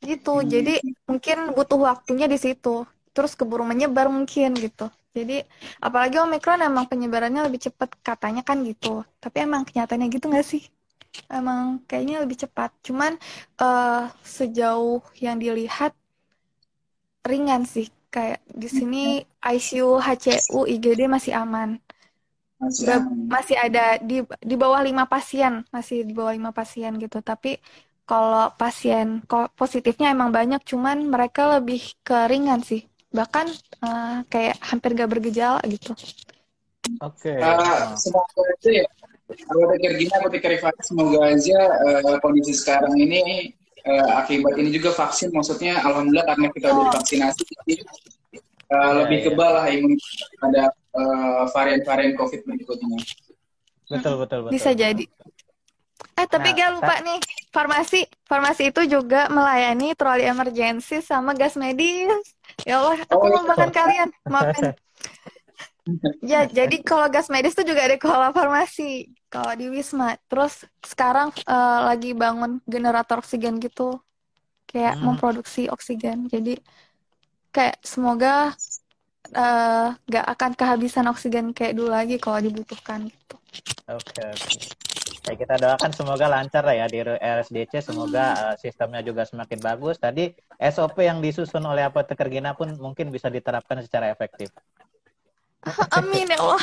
[0.04, 0.34] Gitu.
[0.46, 2.86] Jadi mungkin butuh waktunya di situ.
[3.16, 4.92] Terus keburu menyebar mungkin gitu.
[5.16, 5.40] Jadi
[5.80, 9.08] apalagi Omikron emang penyebarannya lebih cepat katanya kan gitu.
[9.24, 10.64] Tapi emang kenyataannya gitu nggak sih?
[11.32, 12.76] Emang kayaknya lebih cepat.
[12.84, 13.16] Cuman
[13.64, 15.96] eh, sejauh yang dilihat
[17.26, 17.88] ringan sih.
[18.12, 19.04] Kayak di sini
[19.44, 21.80] ICU, HCU, IGD masih aman.
[22.56, 22.88] Masih
[23.28, 27.20] masih ada di di bawah lima pasien, masih di bawah lima pasien gitu.
[27.20, 27.60] Tapi
[28.06, 32.86] kalau pasien ko- positifnya emang banyak, cuman mereka lebih ke ringan sih.
[33.10, 33.46] Bahkan
[33.82, 35.92] eh, kayak hampir gak bergejala gitu.
[37.02, 37.34] Oke.
[37.34, 37.98] Eh, Oh.
[37.98, 38.88] semoga aja ya
[39.26, 43.50] apoteker gini apoteker Rifat semoga aja eh, kondisi sekarang ini
[43.82, 47.82] eh, akibat ini juga vaksin maksudnya alhamdulillah karena kita udah divaksinasi jadi eh,
[48.70, 49.26] Iya, lebih iya.
[49.26, 49.94] kebal lah imun
[50.38, 50.64] pada
[50.94, 52.98] eh, varian-varian COVID berikutnya.
[53.86, 54.54] Betul, betul, betul.
[54.54, 55.06] Bisa jadi.
[56.16, 57.20] Eh, tapi Nah, gak lupa nih,
[57.52, 58.00] farmasi.
[58.30, 62.24] Farmasi itu juga melayani troli emergensi sama gas medis.
[62.64, 63.52] Ya Allah, aku Oh, mau iya.
[63.52, 64.10] makan kalian.
[64.32, 64.66] Maafin.
[66.26, 69.12] Ya, jadi kalau gas medis tuh juga ada kalau farmasi.
[69.30, 70.16] Kalau di Wisma.
[70.32, 74.00] Terus sekarang eh, lagi bangun generator oksigen gitu.
[74.72, 75.08] kayak Hmm.
[75.08, 76.28] memproduksi oksigen.
[76.28, 76.60] Jadi
[77.56, 78.56] kayak semoga
[79.36, 83.36] eh, nggak akan kehabisan oksigen kayak dulu lagi kalau dibutuhkan gitu.
[83.88, 84.85] Oke, oke.
[85.26, 87.82] Ya, kita doakan semoga lancar lah ya di RSDC.
[87.82, 89.98] Semoga eh, sistemnya juga semakin bagus.
[89.98, 90.30] Tadi
[90.62, 94.54] SOP yang disusun oleh apoteker Gina pun mungkin bisa diterapkan secara efektif.
[95.98, 96.62] Amin ya Allah.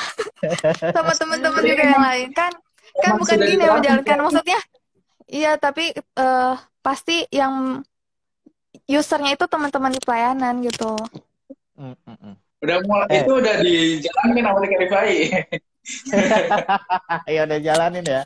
[0.94, 2.52] Sama teman-teman juga yang lain kan
[2.92, 4.22] kan bukan gini yang menjalankan ya?
[4.22, 4.60] maksudnya.
[5.26, 6.54] Iya, tapi eh,
[6.86, 7.82] pasti yang
[8.86, 10.94] usernya itu teman-teman di pelayanan gitu.
[11.74, 12.34] Mm, mm, mm.
[12.62, 13.20] Udah mulai Eh.
[13.26, 15.16] itu udah dijalankan sama Rifai.
[17.34, 18.22] ya udah jalanin ya.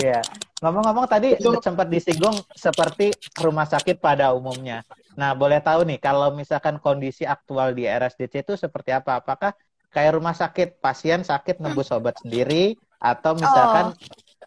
[0.00, 0.20] Iya.
[0.60, 4.84] Ngomong-ngomong tadi sempat disinggung seperti rumah sakit pada umumnya.
[5.16, 9.20] Nah, boleh tahu nih kalau misalkan kondisi aktual di RSDC itu seperti apa?
[9.20, 9.52] Apakah
[9.92, 13.96] kayak rumah sakit pasien sakit nebus obat sendiri atau misalkan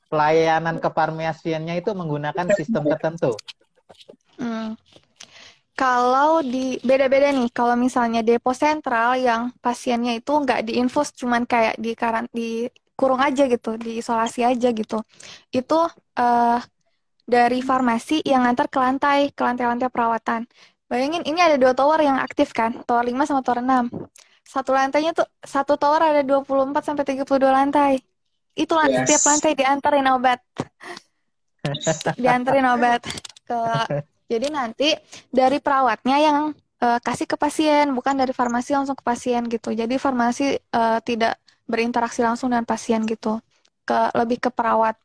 [0.08, 3.34] pelayanan kefarmasiannya itu menggunakan sistem tertentu?
[4.38, 4.74] Hmm.
[5.74, 11.82] Kalau di beda-beda nih, kalau misalnya depo sentral yang pasiennya itu nggak diinfus, cuman kayak
[11.82, 15.02] di karan di kurung aja gitu, diisolasi aja gitu.
[15.50, 16.60] Itu eh,
[17.26, 20.46] dari farmasi yang ngantar ke lantai, ke lantai-lantai perawatan.
[20.86, 23.90] Bayangin ini ada dua tower yang aktif kan, tower 5 sama tower 6.
[24.46, 27.98] Satu lantainya tuh satu tower ada 24 sampai 32 lantai.
[28.54, 29.10] Itu lan- Yes.
[29.10, 30.38] setiap lantai diantarin obat.
[32.22, 33.02] Diantarin obat
[33.48, 33.60] ke
[34.34, 34.90] jadi nanti
[35.30, 36.38] dari perawatnya yang
[36.84, 39.70] eh, kasih ke pasien, bukan dari farmasi langsung ke pasien gitu.
[39.72, 41.38] Jadi farmasi eh, tidak
[41.70, 43.38] berinteraksi langsung dengan pasien gitu.
[43.88, 44.96] Ke lebih ke perawat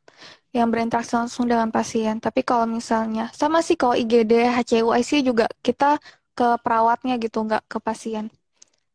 [0.56, 2.18] yang berinteraksi langsung dengan pasien.
[2.18, 6.00] Tapi kalau misalnya sama sih kalau IGD, HCU, ICU juga kita
[6.38, 8.30] ke perawatnya gitu, nggak ke pasien.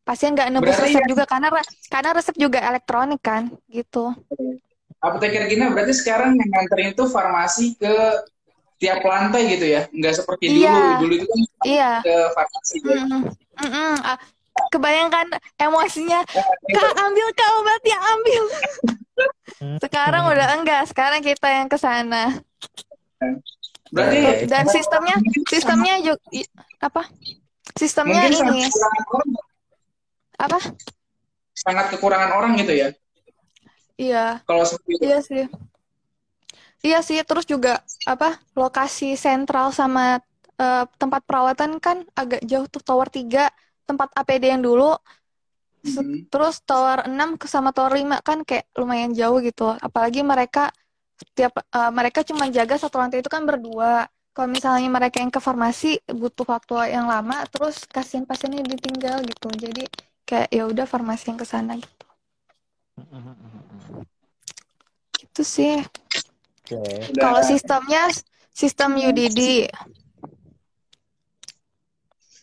[0.04, 1.48] Pasien nggak nebus Berarti resep yang- juga karena
[1.88, 3.42] karena resep juga elektronik kan,
[3.72, 4.12] gitu.
[5.00, 7.92] Apoteker Gina berarti sekarang yang nganterin itu farmasi ke
[8.76, 9.86] tiap lantai gitu ya?
[9.90, 10.60] Nggak seperti dulu.
[10.60, 10.78] Iya.
[10.98, 11.90] Dulu itu kan Iya.
[12.02, 12.76] ke farmasi.
[12.80, 12.96] ya.
[13.02, 13.22] Mm-mm.
[13.60, 13.92] Mm-mm.
[14.02, 14.18] Ah,
[14.70, 15.26] Kebayangkan
[15.58, 16.22] emosinya,
[16.70, 18.42] Kak ambil kak obatnya ambil.
[19.82, 22.38] Sekarang udah enggak, sekarang kita yang ke sana.
[23.90, 24.46] Berarti.
[24.46, 26.22] Dan sistemnya, sistemnya juga
[26.78, 27.02] apa?
[27.74, 29.28] Sistemnya mungkin sangat ini kekurangan orang,
[30.38, 30.58] apa?
[31.54, 32.88] sangat kekurangan orang gitu ya.
[33.94, 35.02] Iya, Kalau seperti itu.
[35.02, 35.44] iya sih.
[36.86, 37.80] Iya sih, terus juga
[38.12, 38.28] apa?
[38.60, 40.20] Lokasi sentral sama
[40.62, 43.48] eh, tempat perawatan kan agak jauh tuh tower 3,
[43.88, 44.92] tempat APD yang dulu
[45.84, 46.32] Mhm.
[46.32, 49.68] Terus tower 6 ke sama tower 5 kan kayak lumayan jauh gitu.
[49.86, 50.72] Apalagi mereka
[51.20, 54.08] setiap eh, mereka cuma jaga satu lantai itu kan berdua.
[54.34, 59.48] Kalau misalnya mereka yang ke farmasi butuh waktu yang lama, terus kasihan pasiennya ditinggal gitu.
[59.64, 59.84] Jadi
[60.28, 62.06] kayak ya udah farmasi yang ke sana gitu.
[65.18, 65.74] Gitu sih.
[66.64, 66.80] Oke.
[67.12, 67.20] Udah.
[67.20, 68.08] Kalau sistemnya
[68.48, 69.68] sistem UDD.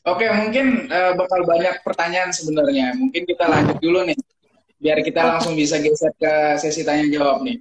[0.06, 2.94] Oke, mungkin eh, bakal banyak pertanyaan sebenarnya.
[3.02, 4.18] Mungkin kita lanjut dulu nih,
[4.78, 7.58] biar kita langsung bisa geser ke sesi tanya jawab nih.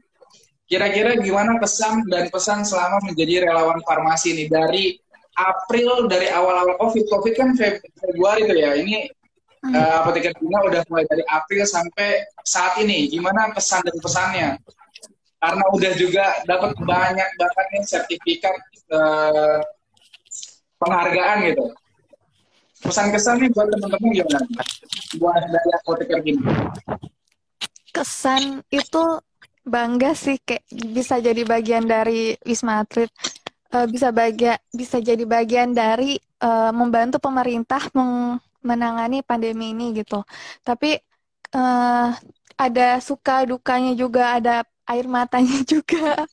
[0.68, 4.84] Kira-kira gimana pesan dan pesan selama menjadi relawan farmasi nih dari
[5.36, 8.76] April dari awal-awal COVID, COVID kan Feb- Februari tuh ya.
[8.76, 9.08] Ini
[9.72, 13.08] eh, apoteker Gina udah mulai dari April sampai saat ini.
[13.08, 14.48] Gimana pesan dan pesannya?
[15.40, 18.56] Karena udah juga dapat banyak banget nih sertifikat
[18.92, 19.58] eh,
[20.76, 21.64] penghargaan gitu
[22.80, 24.40] pesan kesannya buat teman-teman gimana?
[25.20, 26.42] Buat dari apoteker gini.
[27.92, 29.04] Kesan itu
[29.66, 30.64] bangga sih kayak
[30.96, 33.12] bisa jadi bagian dari Wisma Atlet.
[33.70, 40.24] Eh, bisa bagian bisa jadi bagian dari eh, membantu pemerintah meng- menangani pandemi ini gitu.
[40.64, 40.96] Tapi
[41.52, 42.08] eh,
[42.60, 46.26] ada suka dukanya juga, ada air matanya juga.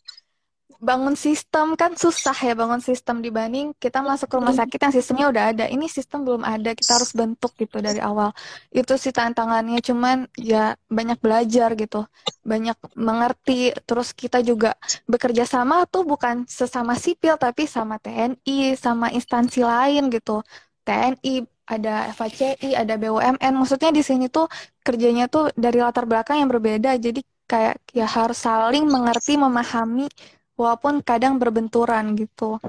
[0.78, 5.26] Bangun sistem kan susah ya bangun sistem dibanding kita masuk ke rumah sakit yang sistemnya
[5.34, 5.66] udah ada.
[5.66, 8.30] Ini sistem belum ada, kita harus bentuk gitu dari awal.
[8.70, 12.06] Itu sih tantangannya, cuman ya banyak belajar gitu,
[12.46, 13.74] banyak mengerti.
[13.90, 14.78] Terus kita juga
[15.10, 20.46] bekerja sama tuh bukan sesama sipil tapi sama TNI, sama instansi lain gitu.
[20.86, 21.42] TNI,
[21.74, 23.54] ada FHCI, ada BUMN.
[23.60, 24.46] Maksudnya di sini tuh
[24.86, 27.02] kerjanya tuh dari latar belakang yang berbeda.
[27.02, 30.12] Jadi kayak ya harus saling mengerti, memahami,
[30.60, 32.60] walaupun kadang berbenturan gitu.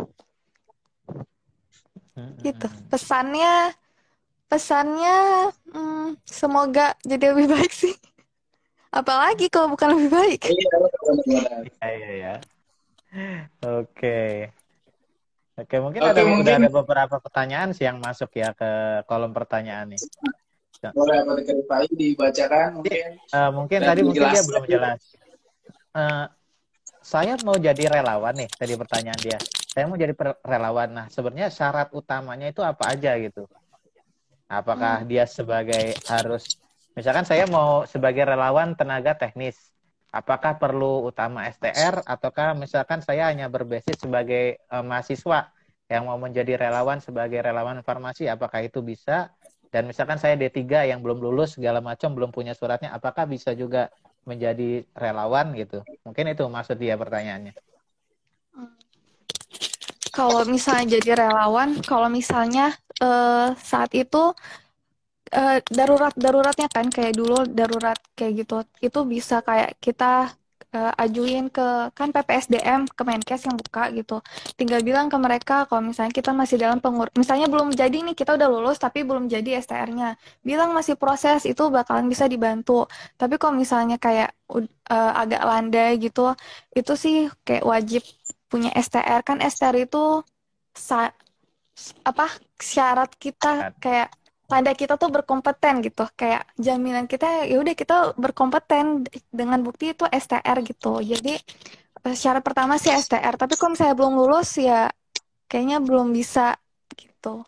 [2.42, 2.66] Gitu.
[2.90, 3.74] Pesannya,
[4.46, 5.16] pesannya
[5.70, 7.94] hmm, semoga jadi lebih baik sih.
[8.88, 10.40] Apalagi kalau bukan lebih baik.
[10.48, 10.76] Iya.
[11.28, 12.34] Iya, iya, iya.
[13.66, 14.48] Oke.
[15.58, 19.90] Oke, mungkin ada udah mungkin- ada beberapa pertanyaan sih yang masuk ya ke kolom pertanyaan
[19.90, 20.02] nih.
[20.94, 23.06] Boleh apoteker Pai dibacakan mungkin.
[23.18, 25.00] Eh, mungkin Dan tadi mungkin dia belum jelas.
[25.98, 26.26] Eh,
[27.02, 29.38] saya mau jadi relawan nih, tadi pertanyaan dia.
[29.68, 30.10] saya mau jadi
[30.42, 30.90] relawan.
[30.90, 33.46] Nah, sebenarnya syarat utamanya itu apa aja gitu?
[34.50, 35.06] Apakah hmm.
[35.06, 36.58] dia sebagai harus
[36.98, 39.54] misalkan saya mau sebagai relawan tenaga teknis,
[40.10, 45.52] apakah perlu utama STR ataukah misalkan saya hanya berbasis sebagai uh, mahasiswa
[45.88, 49.32] yang mau menjadi relawan sebagai relawan farmasi, apakah itu bisa?
[49.68, 53.92] Dan misalkan saya D3 yang belum lulus segala macam belum punya suratnya, apakah bisa juga
[54.24, 55.84] menjadi relawan gitu?
[56.04, 57.52] Mungkin itu maksud dia pertanyaannya.
[60.12, 64.34] Kalau misalnya jadi relawan, kalau misalnya uh, saat itu
[65.30, 70.32] uh, darurat daruratnya kan kayak dulu darurat kayak gitu, itu bisa kayak kita
[70.74, 74.20] uh, ajuin ke kan PPSDM ke Menkes yang buka gitu.
[74.58, 78.36] Tinggal bilang ke mereka kalau misalnya kita masih dalam pengur misalnya belum jadi nih kita
[78.36, 80.16] udah lulus tapi belum jadi STR-nya.
[80.44, 82.88] Bilang masih proses itu bakalan bisa dibantu.
[83.16, 86.32] Tapi kalau misalnya kayak uh, agak landai gitu,
[86.76, 88.02] itu sih kayak wajib
[88.48, 90.24] punya STR kan STR itu
[90.72, 91.12] sa
[92.02, 92.26] apa
[92.58, 94.10] syarat kita kayak
[94.48, 100.08] tanda kita tuh berkompeten gitu kayak jaminan kita ya udah kita berkompeten dengan bukti itu
[100.08, 101.36] STR gitu jadi
[102.08, 104.88] eh, syarat pertama sih STR tapi kalau misalnya belum lulus ya
[105.52, 106.56] kayaknya belum bisa
[106.96, 107.44] gitu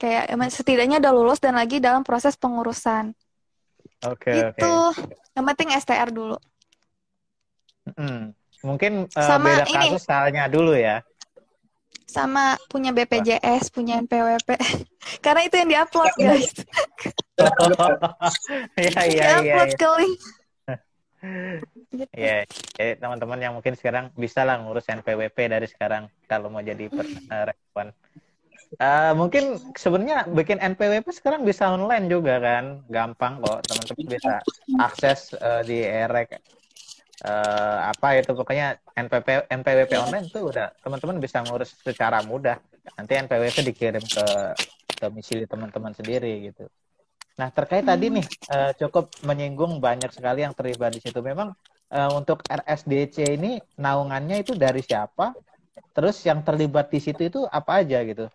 [0.00, 3.12] kayak setidaknya udah lulus dan lagi dalam proses pengurusan
[4.08, 5.36] oke okay, itu okay.
[5.36, 6.40] yang penting STR dulu
[7.92, 8.32] hmm.
[8.62, 9.86] Mungkin uh, Sama beda ini.
[9.90, 11.02] kasus halnya dulu ya.
[12.12, 14.52] Sama punya BPJS, punya NPWP.
[15.24, 16.52] Karena itu yang diupload guys.
[18.78, 19.54] Iya iya iya.
[19.64, 20.14] Upload ke link.
[22.14, 22.44] Ya,
[22.78, 27.90] yeah, teman-teman yang mungkin sekarang bisa lah ngurus NPWP dari sekarang kalau mau jadi relawan.
[28.78, 34.34] Uh, mungkin sebenarnya bikin NPWP sekarang bisa online juga kan, gampang kok teman-teman bisa
[34.78, 36.38] akses uh, di EREK
[37.22, 42.58] uh, apa itu pokoknya NPP NPWP online tuh udah teman-teman bisa ngurus secara mudah.
[42.98, 44.24] Nanti NPWP dikirim ke
[44.98, 46.66] domisili teman-teman sendiri gitu.
[47.38, 51.18] Nah terkait tadi nih uh, cukup menyinggung banyak sekali yang terlibat di situ.
[51.22, 51.54] Memang
[51.90, 55.32] uh, untuk RSDC ini naungannya itu dari siapa?
[55.92, 58.28] Terus yang terlibat di situ itu apa aja gitu?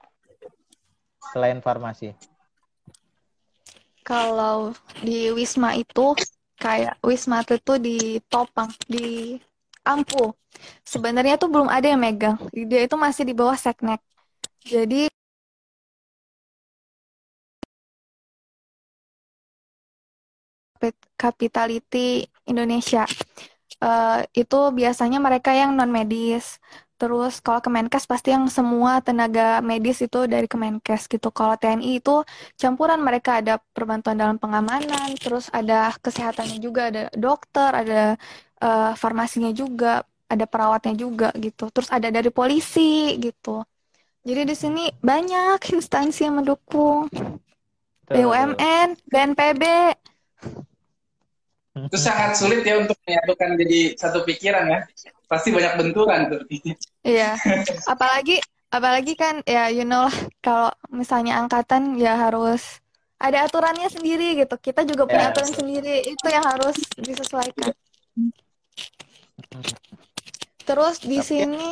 [1.34, 2.14] Selain farmasi.
[4.08, 4.72] Kalau
[5.04, 6.16] di Wisma itu
[6.64, 9.38] kayak Wisma Atlet tuh di Topang, di
[9.88, 10.34] Ampu.
[10.94, 12.38] Sebenarnya tuh belum ada yang megang.
[12.70, 14.02] Dia itu masih di bawah Seknek.
[14.66, 15.08] Jadi
[21.18, 23.04] Capitality Indonesia.
[23.78, 26.58] Uh, itu biasanya mereka yang non medis.
[26.98, 31.30] Terus kalau Kemenkes pasti yang semua tenaga medis itu dari Kemenkes gitu.
[31.30, 32.26] Kalau TNI itu
[32.58, 38.02] campuran mereka ada perbantuan dalam pengamanan, terus ada kesehatannya juga, ada dokter, ada
[38.66, 41.70] uh, farmasinya juga, ada perawatnya juga gitu.
[41.70, 43.62] Terus ada dari polisi gitu.
[44.28, 47.08] Jadi di sini banyak instansi yang mendukung.
[48.08, 49.64] BUMN, BNPB.
[51.86, 54.80] Itu sangat sulit ya untuk menyatukan jadi satu pikiran ya
[55.30, 56.42] pasti banyak benturan tuh.
[57.06, 57.38] Iya.
[57.94, 62.82] Apalagi apalagi kan ya you know lah kalau misalnya angkatan ya harus
[63.22, 64.56] ada aturannya sendiri gitu.
[64.58, 65.34] Kita juga punya yeah.
[65.34, 65.96] aturan sendiri.
[66.06, 67.74] Itu yang harus disesuaikan.
[70.68, 71.70] Terus di Tapi sini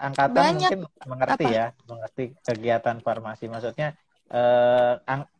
[0.00, 1.56] angkatan banyak, mungkin mengerti apa?
[1.56, 3.44] ya, mengerti kegiatan farmasi.
[3.48, 3.96] Maksudnya
[4.30, 4.94] eh,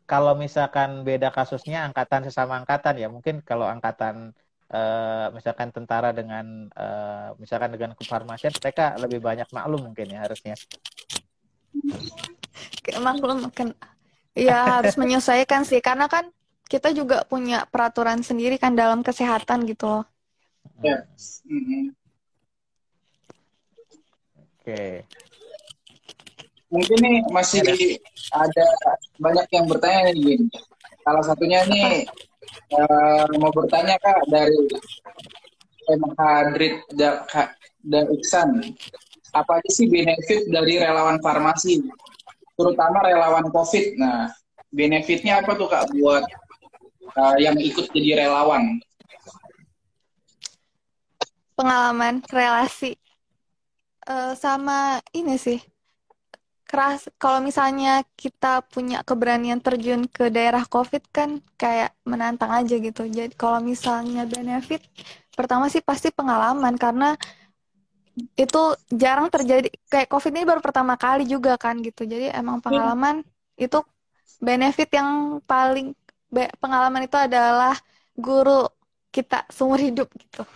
[0.05, 4.35] kalau misalkan beda kasusnya angkatan sesama angkatan ya, mungkin kalau angkatan
[4.71, 10.55] uh, misalkan tentara dengan uh, misalkan dengan kefarmasian mereka lebih banyak maklum mungkin ya harusnya
[12.99, 13.75] maklum mungkin
[14.31, 16.31] ya harus menyesuaikan sih karena kan
[16.71, 20.03] kita juga punya peraturan sendiri kan dalam kesehatan gitu loh
[20.79, 21.43] yes.
[21.43, 21.83] mm -hmm.
[24.39, 25.03] oke okay.
[26.71, 27.59] Mungkin nih masih
[28.31, 28.65] ada
[29.19, 30.39] banyak yang bertanya nih
[31.03, 32.07] salah satunya nih
[32.79, 34.55] uh, mau bertanya kak dari
[35.91, 36.75] MH Hadrid
[37.83, 38.49] dan Iksan.
[39.31, 41.83] Apa aja sih benefit dari relawan farmasi?
[42.55, 43.85] Terutama relawan COVID.
[43.99, 44.31] Nah
[44.71, 46.23] benefitnya apa tuh kak buat
[47.19, 48.79] uh, yang ikut jadi relawan?
[51.55, 52.95] Pengalaman relasi.
[54.01, 55.61] Uh, sama ini sih
[56.71, 57.11] keras.
[57.19, 63.03] Kalau misalnya kita punya keberanian terjun ke daerah covid kan kayak menantang aja gitu.
[63.11, 64.79] Jadi kalau misalnya benefit
[65.35, 66.79] pertama sih pasti pengalaman.
[66.79, 67.19] Karena
[68.39, 69.67] itu jarang terjadi.
[69.91, 72.07] Kayak covid ini baru pertama kali juga kan gitu.
[72.07, 73.65] Jadi emang pengalaman hmm.
[73.67, 73.83] itu
[74.39, 75.91] benefit yang paling
[76.31, 77.75] be, pengalaman itu adalah
[78.15, 78.63] guru
[79.11, 80.47] kita seumur hidup gitu.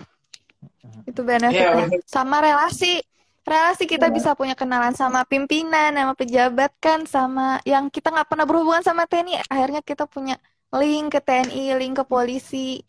[1.03, 1.91] Itu benefitnya.
[1.91, 3.03] Yeah, sama relasi
[3.45, 8.45] relasi kita bisa punya kenalan sama pimpinan, sama pejabat kan, sama yang kita nggak pernah
[8.49, 10.35] berhubungan sama TNI, akhirnya kita punya
[10.73, 12.81] link ke TNI, link ke polisi,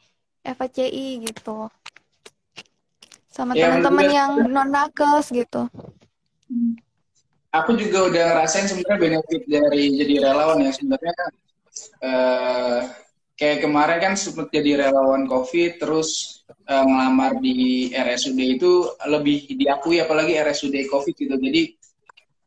[0.43, 1.69] FACI gitu.
[3.29, 5.69] Sama Ya, teman-teman yang non nakes gitu.
[7.53, 11.25] Aku juga udah ngerasain sebenarnya benefit dari jadi relawan ya sebenarnya
[12.05, 12.81] eh,
[13.37, 18.73] kayak kemarin kan sempat jadi relawan COVID terus eh, ngelamar di RSUD itu
[19.07, 21.37] lebih diakui apalagi RSUD COVID gitu.
[21.37, 21.63] Jadi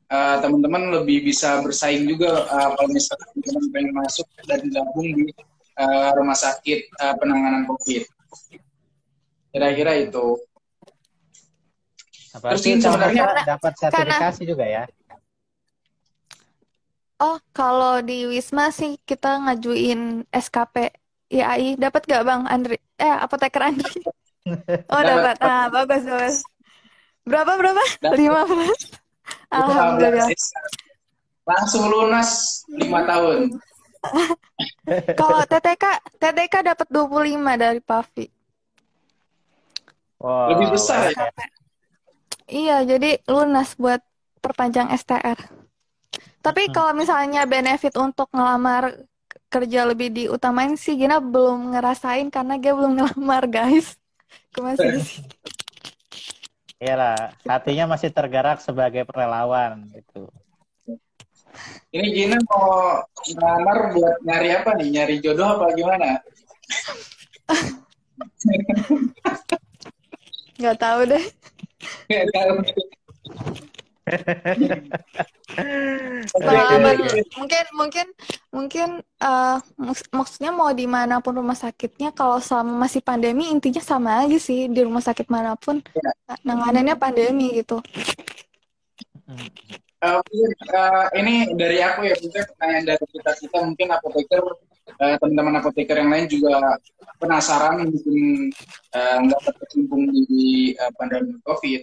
[0.09, 5.29] eh, teman-teman lebih bisa bersaing juga eh, kalau misalnya teman pengen masuk dan gabung di
[5.77, 8.03] eh, rumah sakit eh, penanganan COVID.
[9.49, 10.37] Kira-kira itu.
[12.29, 14.83] Apalagi Terus ini sebenarnya- dapat sertifikasi juga ya.
[17.19, 20.95] Oh, kalau di Wisma sih kita ngajuin SKP
[21.27, 21.75] IAI.
[21.75, 22.79] Dapat gak Bang Andri?
[22.95, 23.99] Eh, apoteker Andri.
[24.89, 25.37] Oh, dapat.
[25.37, 25.45] Dapat.
[25.45, 26.37] Ah, bagus, bagus.
[27.21, 27.83] Berapa, berapa?
[28.01, 28.17] Dapat.
[28.17, 28.97] 15.
[29.53, 30.29] Alhamdulillah.
[31.45, 33.37] Langsung lunas 5 tahun.
[35.19, 35.85] Kalau TTK,
[36.17, 38.25] TTK dapat 25 dari Pavi.
[40.17, 40.55] Wow.
[40.55, 41.29] Lebih besar ya?
[42.49, 44.01] Iya, jadi lunas buat
[44.41, 45.37] perpanjang STR.
[46.49, 46.73] Tapi Hmm.
[46.73, 48.97] kalau misalnya benefit untuk ngelamar
[49.53, 54.01] kerja lebih diutamain sih Gina belum ngerasain karena dia belum ngelamar, guys.
[54.57, 55.29] Masih di sini.
[56.81, 60.25] Iyalah, hatinya masih tergerak sebagai relawan gitu.
[61.93, 62.97] Ini Gina mau
[63.29, 64.87] ngelamar buat nyari apa nih?
[64.89, 66.17] Nyari jodoh apa gimana?
[70.57, 71.25] Nggak tahu deh.
[72.09, 72.53] Tahu.
[76.33, 76.95] Pengalaman
[77.37, 78.07] mungkin mungkin
[78.49, 83.81] mungkin eh, mak- maksudnya mau di mana pun rumah sakitnya kalau selama masih pandemi intinya
[83.81, 86.11] sama aja sih di rumah sakit mana pun Ya.
[86.45, 87.81] nanganannya pandemi gitu.
[89.99, 94.41] Eh, eh, ini dari aku ya, mungkin pertanyaan dari kita kita mungkin apoteker,
[94.95, 96.79] eh, teman-teman apoteker yang lain juga
[97.19, 98.47] penasaran mungkin
[98.95, 101.81] eh, nggak terkecimpung di eh, pandemi COVID.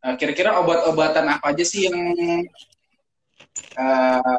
[0.00, 1.96] Eh, kira-kira obat-obatan apa aja sih yang
[3.76, 4.36] eh,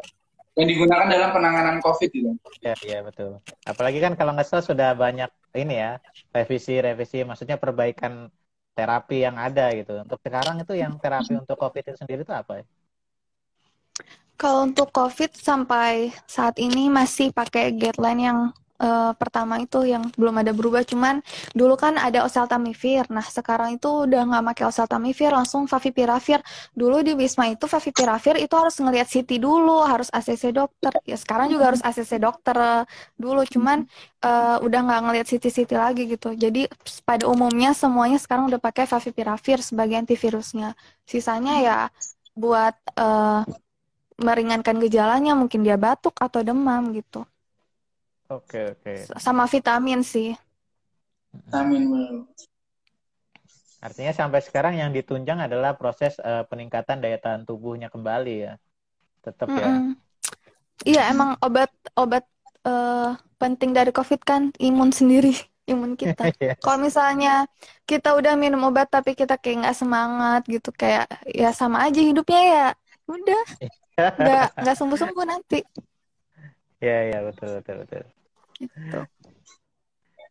[0.58, 2.34] yang digunakan dalam penanganan COVID itu?
[2.66, 3.38] Ya, iya betul.
[3.64, 6.02] Apalagi kan kalau nggak salah sudah banyak ini ya
[6.34, 8.34] revisi-revisi, maksudnya perbaikan
[8.74, 10.02] terapi yang ada gitu.
[10.02, 12.66] Untuk sekarang itu yang terapi untuk COVID itu sendiri itu apa ya?
[14.42, 18.40] Kalau untuk COVID sampai saat ini masih pakai guideline yang
[18.82, 20.82] eh, pertama itu yang belum ada berubah.
[20.92, 21.22] Cuman
[21.54, 23.06] dulu kan ada oseltamivir.
[23.14, 26.40] Nah sekarang itu udah nggak pakai oseltamivir, langsung favipiravir.
[26.74, 30.94] Dulu di Wisma itu favipiravir itu harus ngelihat CT dulu, harus ACC dokter.
[31.06, 32.84] Ya sekarang juga harus ACC dokter eh,
[33.22, 33.42] dulu.
[33.54, 33.86] Cuman
[34.26, 36.30] eh, udah nggak ngelihat CT-CT lagi gitu.
[36.44, 36.68] Jadi
[37.08, 40.74] pada umumnya semuanya sekarang udah pakai favipiravir sebagai antivirusnya.
[41.06, 41.78] Sisanya ya
[42.36, 43.42] buat eh,
[44.28, 47.26] meringankan gejalanya mungkin dia batuk atau demam gitu
[48.32, 48.94] Oke, oke.
[49.20, 50.32] sama vitamin sih
[51.52, 52.28] Amin.
[53.82, 58.54] Artinya sampai sekarang yang ditunjang adalah proses eh, peningkatan daya tahan tubuhnya kembali ya.
[59.26, 59.68] Tetap ya.
[59.68, 59.98] Mm-mm.
[60.86, 62.24] iya emang obat obat
[62.66, 63.10] eh,
[63.42, 65.34] penting dari covid kan imun sendiri
[65.72, 66.54] imun kita Iya.
[66.62, 67.46] kalau misalnya
[67.90, 72.42] kita udah minum obat tapi kita kayak nggak semangat gitu kayak ya sama aja hidupnya
[72.54, 72.68] ya
[73.10, 73.42] udah
[74.22, 75.60] nggak nggak sembuh sembuh nanti
[76.82, 78.04] Iya, iya, betul, betul, betul.
[78.62, 79.00] Gitu.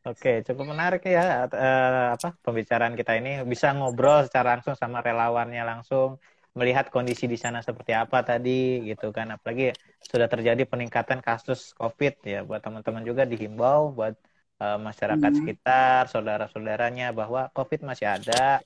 [0.08, 3.44] Oke, cukup menarik ya eh, apa pembicaraan kita ini.
[3.44, 6.16] Bisa ngobrol secara langsung sama relawannya langsung
[6.56, 9.28] melihat kondisi di sana seperti apa tadi gitu kan.
[9.36, 14.14] Apalagi sudah terjadi peningkatan kasus COVID ya buat teman-teman juga dihimbau buat
[14.64, 15.38] eh, masyarakat Hmm.
[15.44, 18.64] sekitar saudara-saudaranya bahwa COVID masih ada.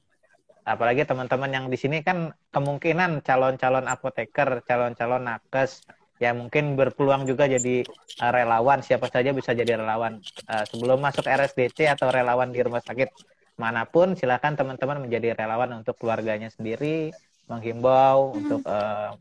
[0.64, 5.82] Apalagi teman-teman yang di sini kan kemungkinan calon-calon apoteker calon-calon nakes
[6.24, 7.84] ya mungkin berpeluang juga jadi
[8.24, 8.80] uh, relawan.
[8.80, 10.24] Siapa saja bisa jadi relawan.
[10.48, 13.12] Uh, sebelum masuk RSDC atau relawan di rumah sakit
[13.54, 17.14] mana pun silakan teman-teman menjadi relawan untuk keluarganya sendiri
[17.46, 19.14] menghimbau untuk uh,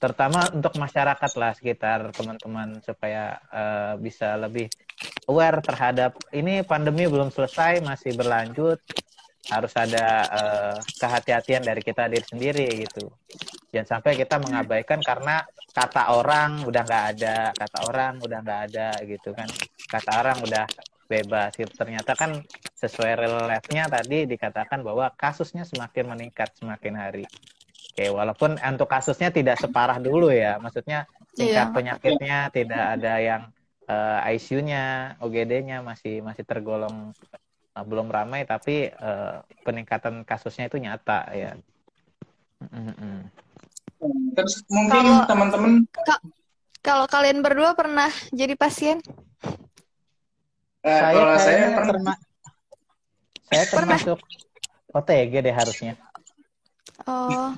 [0.00, 4.72] terutama untuk masyarakat lah sekitar teman-teman supaya uh, bisa lebih
[5.28, 8.80] aware terhadap ini pandemi belum selesai masih berlanjut
[9.50, 13.10] harus ada uh, kehati-hatian dari kita diri sendiri gitu.
[13.74, 18.88] Jangan sampai kita mengabaikan karena kata orang udah nggak ada kata orang udah nggak ada
[19.06, 19.46] gitu kan.
[19.90, 20.64] Kata orang udah
[21.10, 21.70] bebas gitu.
[21.74, 22.38] Ternyata kan
[22.78, 27.24] sesuai real life-nya tadi dikatakan bahwa kasusnya semakin meningkat semakin hari.
[27.90, 30.62] Oke walaupun untuk kasusnya tidak separah dulu ya.
[30.62, 31.74] Maksudnya tingkat Iya.
[31.74, 33.42] penyakitnya tidak ada yang
[33.90, 37.10] eh, ICU-nya OGD-nya masih masih tergolong
[37.72, 41.50] belum ramai tapi eh, peningkatan kasusnya itu nyata ya
[42.60, 43.24] Mm-mm.
[44.34, 45.70] Terus mungkin Kalau- teman-teman
[46.80, 48.98] Kalau kalian berdua pernah jadi pasien?
[50.80, 52.16] eh, saya kalau saya pernah
[53.46, 54.18] saya termasuk
[54.90, 55.92] OTG deh harusnya.
[57.04, 57.52] Oh.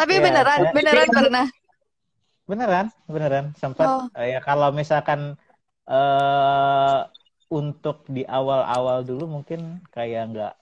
[0.00, 1.46] Tapi Ya, beneran, saya- beneran pernah.
[2.42, 4.04] Beneran, beneran sempat Oh.
[4.16, 5.34] ya kalau misalkan
[5.84, 6.98] eh
[7.52, 10.54] untuk di awal-awal dulu mungkin kayak nggak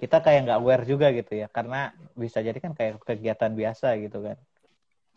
[0.00, 4.24] kita kayak nggak aware juga gitu ya karena bisa jadi kan kayak kegiatan biasa gitu
[4.24, 4.38] kan.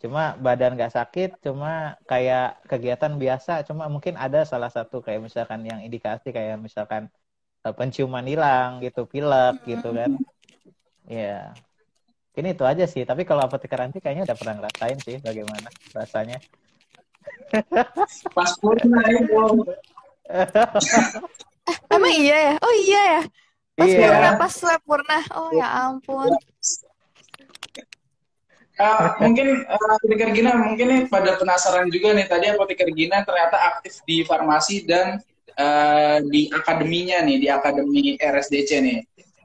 [0.02, 5.62] Cuma badan nggak sakit, cuma kayak kegiatan biasa, cuma mungkin ada salah satu kayak misalkan
[5.62, 7.06] yang indikasi kayak misalkan
[7.62, 10.10] eh, penciuman hilang gitu, pilek gitu kan.
[11.06, 11.54] Ya.
[12.34, 16.42] Ini itu aja sih, tapi kalau apoteker anti kayaknya udah pernah ngerasain sih bagaimana rasanya.
[18.34, 19.38] pas pernah itu
[21.94, 22.54] Emang iya ya?
[22.62, 23.22] Oh iya ya.
[23.72, 23.98] Pas Iya.
[24.04, 25.18] purna, pas swab purna.
[25.32, 26.28] Oh ya ampun.
[28.72, 33.56] Eh, mungkin eh, apoteker Gina mungkin nih pada penasaran juga nih tadi apoteker Gina ternyata
[33.76, 35.20] aktif di farmasi dan
[35.54, 38.98] eh, di akademinya nih di akademi RSDC nih.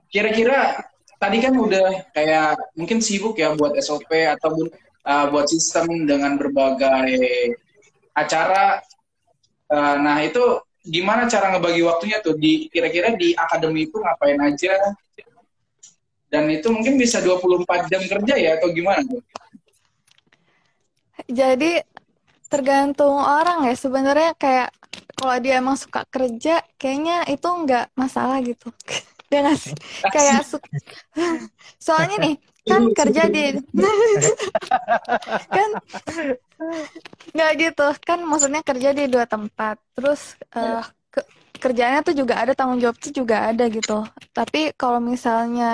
[0.08, 0.80] Kira-kira
[1.20, 4.72] tadi kan udah kayak mungkin sibuk ya buat SOP ataupun
[5.06, 7.20] eh, buat sistem dengan berbagai
[8.16, 8.80] acara.
[9.68, 14.74] Eh, nah itu gimana cara ngebagi waktunya tuh di kira-kira di akademi itu ngapain aja?
[16.28, 19.04] Dan itu mungkin bisa 24 jam kerja ya atau gimana?
[21.28, 21.84] Jadi
[22.48, 24.70] tergantung orang ya sebenarnya kayak
[25.18, 28.72] kalau dia emang suka kerja kayaknya itu nggak masalah gitu.
[29.28, 29.76] Dia nggak sih?
[30.12, 30.72] Kayak su-
[31.86, 32.36] soalnya nih
[32.70, 33.39] kan kerja di
[35.55, 35.72] kan
[37.36, 37.82] nggak gitu.
[38.07, 39.76] Kan maksudnya kerja di dua tempat.
[39.95, 40.22] Terus
[40.55, 40.82] eh,
[41.13, 41.28] ke-
[41.63, 43.93] kerjanya tuh juga ada tanggung jawab tuh juga ada gitu.
[44.38, 45.65] Tapi kalau misalnya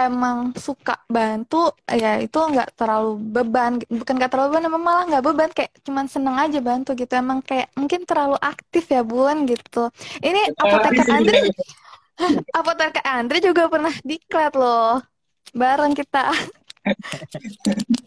[0.00, 1.56] emang suka bantu
[2.02, 3.72] ya itu nggak terlalu beban.
[4.00, 5.50] Bukan nggak terlalu beban emang malah nggak beban.
[5.56, 7.12] Kayak cuman seneng aja bantu gitu.
[7.22, 9.78] Emang kayak mungkin terlalu aktif ya buan gitu.
[10.26, 11.36] Ini apoteker Andri
[12.58, 15.00] apoteker Andri juga pernah diklat loh
[15.54, 16.32] bareng kita.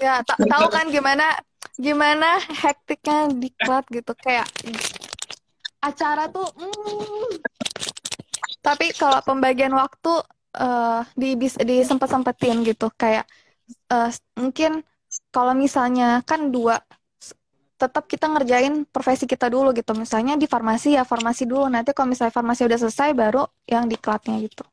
[0.01, 1.37] Ya ta- tahu kan gimana
[1.77, 4.45] gimana hektiknya diklat gitu kayak
[5.81, 7.41] acara tuh mm.
[8.61, 10.13] tapi kalau pembagian waktu
[10.53, 13.25] eh di sempat sempetin gitu kayak
[13.89, 14.85] eh, mungkin
[15.33, 16.77] kalau misalnya kan dua
[17.73, 19.91] tetap kita ngerjain profesi kita dulu gitu.
[19.91, 21.67] Misalnya di farmasi ya farmasi dulu.
[21.67, 24.63] Nanti kalau misalnya farmasi udah selesai baru yang diklatnya gitu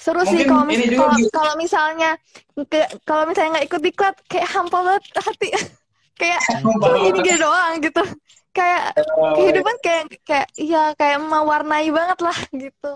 [0.00, 2.10] seru sih Mungkin kalau ini mis- kalau kalau misalnya
[2.56, 5.48] ke- kalau misalnya nggak ikut diklat kayak hampa banget hati
[6.20, 8.02] kayak cuma gini-gini doang gitu
[8.50, 8.96] kayak
[9.36, 12.92] kehidupan kayak kayak iya kayak mewarnai banget lah gitu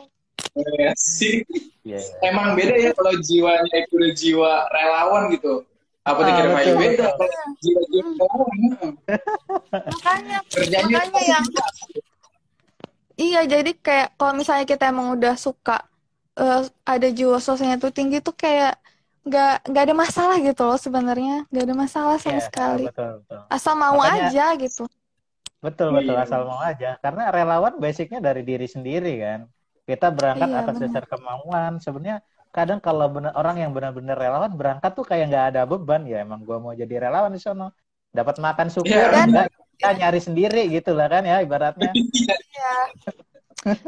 [0.55, 1.43] Ya sih.
[1.83, 1.99] Iya.
[2.23, 5.67] Emang beda ya kalau jiwanya itu udah jiwa relawan gitu.
[6.01, 7.27] Apa Ah, dikira betul, beda kalau
[7.59, 8.55] jiwa-jiwa relawan.
[8.55, 8.93] hmm.
[9.91, 10.39] makanya
[10.87, 11.45] makanya yang
[13.17, 15.83] iya jadi kayak kalau misalnya kita emang udah suka
[16.35, 18.74] eh, ada jiwa sosialnya tuh tinggi tuh kayak
[19.24, 23.41] nggak nggak ada masalah gitu loh sebenarnya nggak ada masalah sama Iya, sekali betul, betul.
[23.49, 24.85] asal mau Makanya- aja gitu
[25.64, 26.12] Betul, betul.
[26.12, 26.28] Iya.
[26.28, 27.01] Asal mau aja.
[27.01, 29.49] Karena relawan basicnya dari diri sendiri kan.
[29.89, 31.80] Kita berangkat Iya, atas dasar kemauan.
[31.80, 32.20] Sebenarnya
[32.53, 36.05] kadang kalau bener, orang yang benar-benar relawan berangkat tuh kayak nggak ada beban.
[36.05, 37.72] Ya emang gua mau jadi relawan di sono.
[38.12, 39.24] Dapat makan syukur, Iya.
[39.24, 39.49] enggak,
[39.80, 41.97] kita nyari sendiri gitu lah kan ya ibaratnya.
[41.97, 42.72] Iya.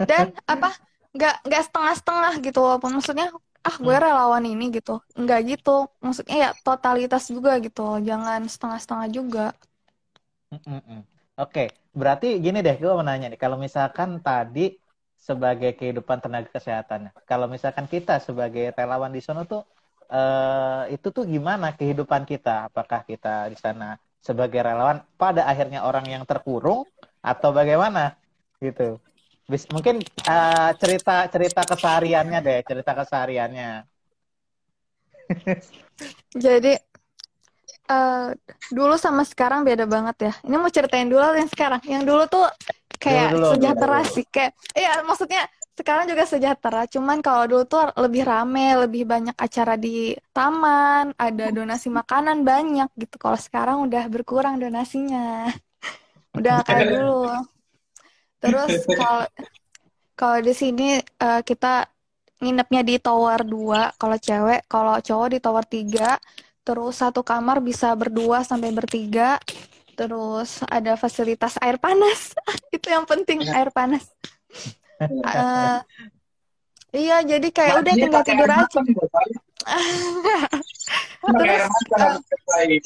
[0.00, 0.72] Dan apa
[1.16, 3.26] nggak nggak setengah-setengah gitu walaupun maksudnya
[3.68, 4.92] ah gue relawan ini gitu
[5.22, 5.70] nggak gitu
[6.04, 9.42] maksudnya ya totalitas juga gitu jangan setengah-setengah juga
[10.52, 10.98] Mm-mm.
[11.42, 11.60] Oke,
[12.00, 14.60] berarti gini deh, gue mau nanya nih, kalau misalkan tadi
[15.28, 17.00] sebagai kehidupan tenaga kesehatan,
[17.30, 19.60] kalau misalkan kita sebagai relawan di sana tuh,
[20.08, 22.70] eh, itu tuh gimana kehidupan kita?
[22.70, 26.86] Apakah kita di sana sebagai relawan pada akhirnya orang yang terkurung
[27.20, 28.14] atau bagaimana?
[28.62, 28.96] Gitu.
[29.52, 29.96] Bis- mungkin
[30.32, 33.70] eh, cerita cerita kesehariannya deh, cerita kesehariannya.
[36.34, 36.78] jadi
[37.86, 38.26] eh
[38.76, 40.32] dulu sama sekarang beda banget ya.
[40.46, 41.80] Ini mau ceritain dulu yang sekarang.
[41.86, 42.44] Yang dulu tuh
[42.98, 44.14] kayak Dulu, dulu, sejahtera dulu.
[44.14, 45.42] sih kayak iya maksudnya
[45.78, 46.80] sekarang juga sejahtera.
[46.94, 52.88] Cuman kalau dulu tuh lebih rame lebih banyak acara di taman ada donasi makanan banyak
[52.98, 53.16] gitu.
[53.22, 55.46] Kalau sekarang udah berkurang donasinya.
[56.38, 57.32] Udah kayak dulu
[58.46, 59.24] terus kalau
[60.16, 61.90] kalau di sini eh, kita
[62.40, 67.94] nginepnya di tower 2 kalau cewek kalau cowok di tower 3 terus satu kamar bisa
[67.94, 69.38] berdua sampai bertiga.
[69.96, 72.36] Terus ada fasilitas air panas.
[72.74, 74.04] Itu yang penting air panas.
[75.00, 75.78] Eh,
[76.96, 78.80] Iya, jadi kayak udah tinggal tidur aja.
[81.26, 81.62] Terus,
[82.54, 82.78] eh,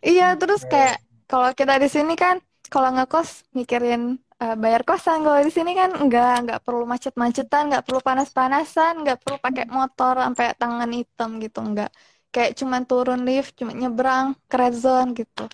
[0.00, 2.40] iya, terus kayak kalau kita di sini kan,
[2.72, 4.02] kalau ngekos mikirin
[4.42, 5.18] eh, bayar kosan.
[5.26, 10.14] Kalau di sini kan nggak nggak perlu macet-macetan, nggak perlu panas-panasan, nggak perlu pakai motor
[10.24, 11.90] sampai tangan hitam gitu, nggak.
[12.32, 15.44] Kayak cuman turun lift, cuma nyebrang ke red zone gitu.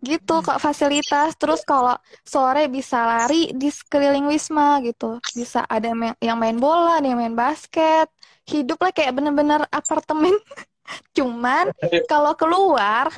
[0.00, 1.36] Gitu kok fasilitas.
[1.36, 1.92] Terus kalau
[2.24, 5.20] sore bisa lari di sekeliling Wisma gitu.
[5.36, 5.92] Bisa ada
[6.24, 8.08] yang main bola, ada yang main basket.
[8.48, 10.32] Hidupnya kayak bener-bener apartemen.
[11.16, 11.68] Cuman
[12.08, 13.12] kalau keluar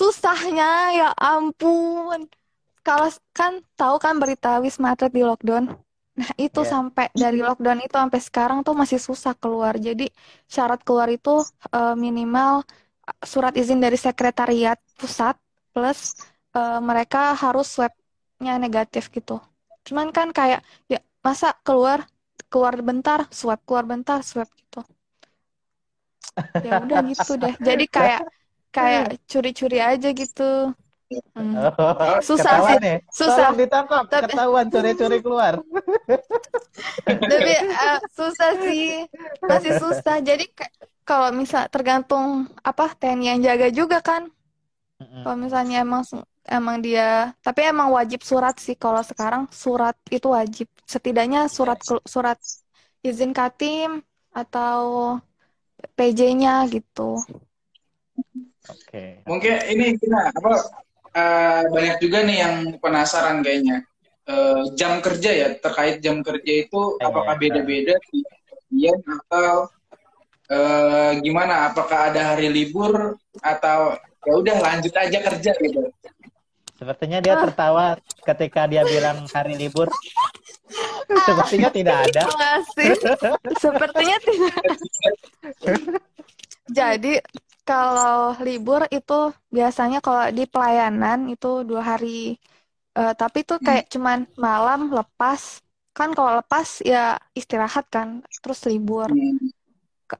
[0.00, 0.66] susahnya
[0.98, 2.20] ya ampun.
[2.86, 5.64] Kalau kan tahu kan berita Wisma Atlet di lockdown.
[6.20, 6.70] Nah, itu Iya.
[6.72, 9.74] sampai dari lockdown itu sampai sekarang tuh masih susah keluar.
[9.86, 10.04] Jadi
[10.54, 11.30] syarat keluar itu
[11.76, 12.52] eh, minimal
[13.32, 15.36] surat izin dari sekretariat pusat
[15.74, 16.00] plus
[16.58, 19.34] eh, mereka harus swabnya negatif gitu.
[19.86, 20.60] Cuman kan kayak
[20.92, 21.98] ya masa keluar
[22.52, 24.80] keluar bentar swab keluar bentar swab gitu.
[26.66, 27.54] Ya udah gitu deh.
[27.68, 28.20] Jadi kayak
[28.70, 30.74] kayak curi-curi aja gitu.
[31.34, 31.58] Hmm.
[32.28, 32.96] Susah ketahuan sih, ya.
[33.10, 33.46] susah.
[33.50, 35.54] Tolong ditangkap, Tapi- ketahuan curi-curi keluar.
[37.30, 39.10] Tapi eh, susah sih,
[39.42, 40.16] masih susah.
[40.22, 40.46] Jadi
[41.02, 44.30] kalau misal tergantung apa TNI yang jaga juga kan.
[45.00, 46.04] Kalau misalnya emang
[46.44, 48.76] emang dia, tapi emang wajib surat sih.
[48.76, 50.68] Kalau sekarang surat itu wajib.
[50.84, 52.38] Setidaknya surat surat
[53.00, 55.16] izin Katim atau
[55.96, 57.18] PJ-nya gitu.
[58.68, 59.24] Oke.
[59.24, 60.52] Mungkin ini kita apa
[61.10, 63.86] eh, banyak juga nih yang penasaran kayaknya.
[64.28, 67.40] Eh, jam kerja ya terkait jam kerja itu Iya, apakah iya.
[67.40, 69.50] beda-beda di bagian atau
[70.50, 71.72] eh, gimana?
[71.72, 73.96] Apakah ada hari libur atau
[74.28, 75.88] ya udah lanjut aja kerja gitu?
[76.76, 77.42] Sepertinya dia Ah.
[77.44, 77.86] tertawa
[78.24, 79.88] ketika dia bilang hari libur.
[81.10, 82.22] Sepertinya tidak ada.
[82.22, 82.90] Terima kasih.
[83.58, 84.62] Sepertinya tidak.
[86.78, 87.18] Jadi
[87.70, 89.18] kalau libur itu
[89.56, 92.34] biasanya kalau di pelayanan itu dua hari.
[92.98, 95.62] Eh, tapi itu kayak cuman malam lepas.
[95.98, 98.08] Kan kalau lepas ya istirahat kan,
[98.42, 99.08] terus libur.
[99.10, 99.38] Hmm.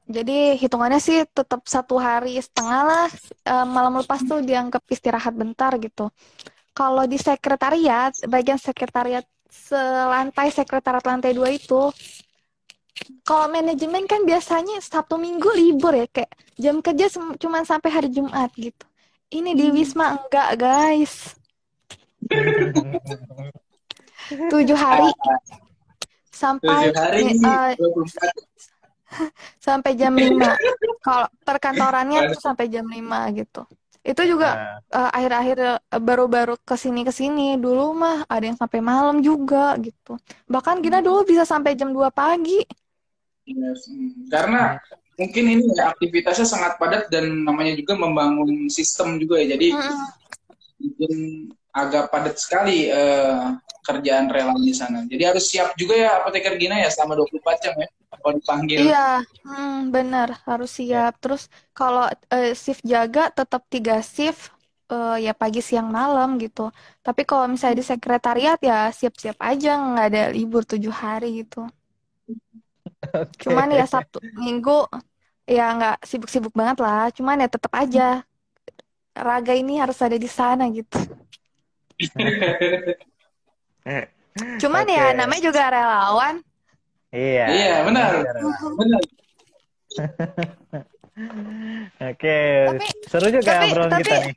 [0.06, 3.08] Jadi hitungannya sih tetap satu hari setengah lah.
[3.50, 6.14] Eh, malam lepas tuh dianggap istirahat bentar gitu.
[6.70, 11.90] Kalau di sekretariat, bagian sekretariat selantai sekretariat lantai dua itu,
[13.24, 17.08] kalau manajemen kan biasanya Sabtu Minggu libur ya, kayak jam kerja
[17.40, 18.86] cuma sampai hari Jumat gitu.
[19.30, 21.36] Ini di Wisma enggak, guys.
[24.50, 25.10] Tujuh hari
[26.30, 28.50] sampai Tujuh hari 24
[29.58, 30.38] sampai jam 5.
[31.02, 33.66] Kalau perkantorannya tuh sampai jam 5 gitu.
[34.00, 38.56] Itu juga Nah, eh, akhir-akhir eh, baru-baru ke sini ke sini dulu mah ada yang
[38.56, 40.16] sampai malam juga gitu.
[40.48, 42.64] Bahkan Gina dulu bisa sampai jam 2 pagi.
[43.44, 44.30] Yes, hmm.
[44.32, 44.78] Karena
[45.20, 49.52] mungkin ini ya aktivitasnya sangat padat dan namanya juga membangun sistem juga ya.
[49.56, 49.98] Jadi Mm-mm.
[50.80, 51.12] mungkin
[51.76, 53.36] agak padat sekali eh,
[53.86, 55.04] kerjaan relawan di sana.
[55.06, 57.88] Jadi harus siap juga ya apoteker Gina ya selama 24 jam ya
[58.20, 58.82] kalau dipanggil.
[58.82, 58.98] Iya,
[59.44, 61.12] hmm, benar harus siap.
[61.22, 61.42] Terus
[61.76, 62.04] kalau
[62.34, 64.42] eh, shift jaga tetap tiga shift
[64.92, 66.60] eh, ya pagi siang malam gitu.
[67.06, 71.58] Tapi kalau misalnya di sekretariat ya siap-siap aja nggak ada libur tujuh hari gitu.
[73.14, 73.32] oke.
[73.42, 74.86] Cuman ya Sabtu Minggu
[75.56, 77.10] ya nggak sibuk-sibuk banget lah.
[77.16, 78.22] Cuman ya tetap aja
[79.26, 80.98] raga ini harus ada di sana gitu.
[84.62, 85.18] Cuman ya Oke.
[85.18, 86.34] namanya juga relawan.
[87.10, 87.44] Iya.
[87.50, 88.10] Iya, benar.
[88.78, 89.02] Benar.
[92.00, 92.38] Oke,
[92.70, 94.34] Tapi- seru juga tapi- obrolan kita tapi- nih.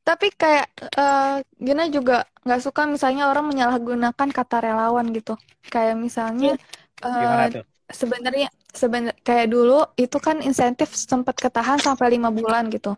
[0.00, 0.66] Tapi kayak
[0.96, 5.36] eh, Gina juga nggak suka misalnya orang menyalahgunakan kata relawan gitu.
[5.68, 6.56] Kayak misalnya
[7.04, 7.62] eh, tuh?
[7.86, 12.96] sebenarnya sebenar kayak dulu itu kan insentif sempat ketahan sampai lima bulan gitu.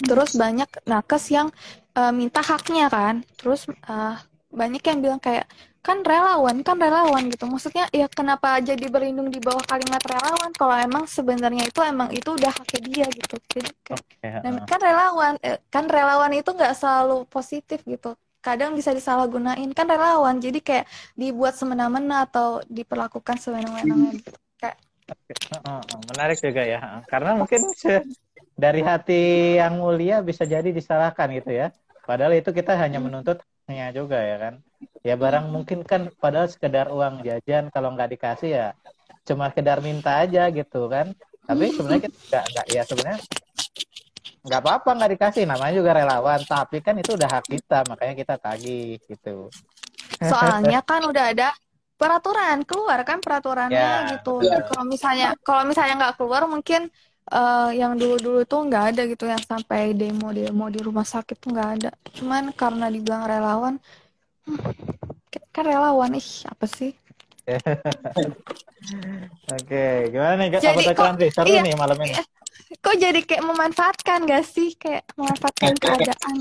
[0.00, 1.50] Terus banyak nakes yang
[1.92, 3.20] eh, minta haknya kan.
[3.36, 4.16] Terus eh,
[4.54, 5.46] banyak yang bilang kayak
[5.84, 7.44] kan relawan, kan relawan gitu.
[7.44, 12.32] Maksudnya ya kenapa jadi berlindung di bawah kalimat relawan kalau emang sebenarnya itu emang itu
[12.32, 13.36] udah haknya dia gitu.
[13.52, 18.16] Jadi kayak Oke, Nah, kan relawan, eh, kan relawan itu nggak selalu positif gitu.
[18.40, 19.68] Kadang bisa disalahgunain.
[19.76, 20.86] Kan relawan, jadi kayak
[21.16, 24.32] dibuat semena-mena atau diperlakukan semena-mena gitu.
[24.60, 24.76] Kayak,
[25.52, 25.80] Heeh,
[26.12, 26.80] menarik juga ya.
[27.08, 27.60] Karena mungkin
[28.56, 29.22] dari hati
[29.60, 31.72] yang mulia bisa jadi disalahkan gitu ya.
[32.04, 34.54] Padahal itu kita hanya menuntut haknya juga ya kan.
[35.04, 38.68] Ya barang mungkin kan padahal sekedar uang jajan kalau nggak dikasih ya
[39.24, 41.12] cuma sekedar minta aja gitu kan.
[41.44, 43.20] Tapi sebenarnya kita nggak nggak ya sebenarnya
[44.44, 48.34] nggak apa-apa nggak dikasih namanya juga relawan tapi kan itu udah hak kita makanya kita
[48.36, 49.48] tagih gitu
[50.20, 51.48] Soalnya kan udah ada
[51.96, 53.72] peraturan keluar kan peraturannya
[54.04, 54.44] Ya, gitu.
[54.44, 54.60] betul.
[54.68, 56.92] Kalau misalnya kalau misalnya nggak keluar mungkin
[57.24, 61.70] eh, yang dulu-dulu tuh nggak ada gitu yang sampai demo-demo di rumah sakit tuh nggak
[61.80, 61.90] ada.
[62.12, 63.74] Cuman karena dibilang relawan,
[64.44, 64.60] hmm,
[65.52, 66.92] kan relawan ih apa sih?
[69.54, 71.28] Oke, gimana nih Jadi apoteker kok- Andri?
[71.32, 71.62] Seru iya.
[71.64, 72.14] nih malam ini.
[72.80, 76.36] Kok jadi kayak memanfaatkan gak sih kayak memanfaatkan keadaan?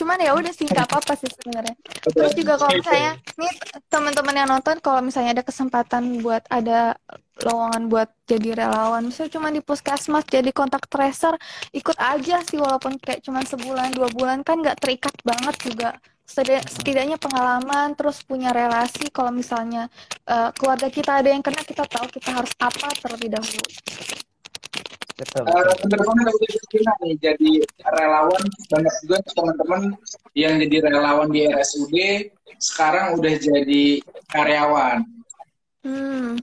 [0.00, 1.76] Cuman ya udah sih nggak apa-apa sih sebenarnya.
[2.08, 3.52] Terus juga kalau misalnya nih
[3.92, 6.96] teman-teman yang nonton kalau misalnya ada kesempatan buat ada
[7.44, 11.36] lowongan buat jadi relawan, misalnya cuma di puskesmas jadi kontak tracer,
[11.76, 15.90] ikut aja sih walaupun kayak cuma sebulan dua bulan kan nggak terikat banget juga.
[16.30, 19.90] Setidaknya, pengalaman terus punya relasi kalau misalnya
[20.30, 23.66] eh, keluarga kita ada yang kena kita tahu kita harus apa terlebih dahulu.
[25.20, 25.44] Betul.
[25.44, 25.64] Eh,
[26.00, 27.50] aku jadi Cina nih jadi
[27.84, 28.42] relawan
[28.72, 29.82] banyak juga teman-teman
[30.32, 31.92] yang jadi relawan di RSUD
[32.56, 34.00] sekarang udah jadi
[34.32, 35.04] karyawan
[35.80, 36.36] Hmm,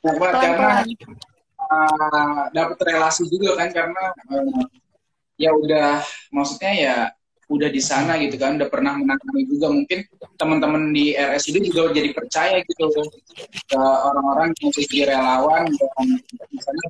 [0.00, 0.84] karena pelan-pelan.
[1.60, 4.02] uh, dapat relasi juga kan karena
[4.32, 4.64] uh,
[5.36, 6.00] ya udah
[6.32, 6.96] maksudnya ya
[7.52, 10.08] udah di sana gitu kan udah pernah menangani juga mungkin
[10.40, 12.88] teman-teman di RSUD juga jadi percaya gitu
[13.68, 16.08] ke orang-orang yang jadi relawan dan
[16.48, 16.86] misalnya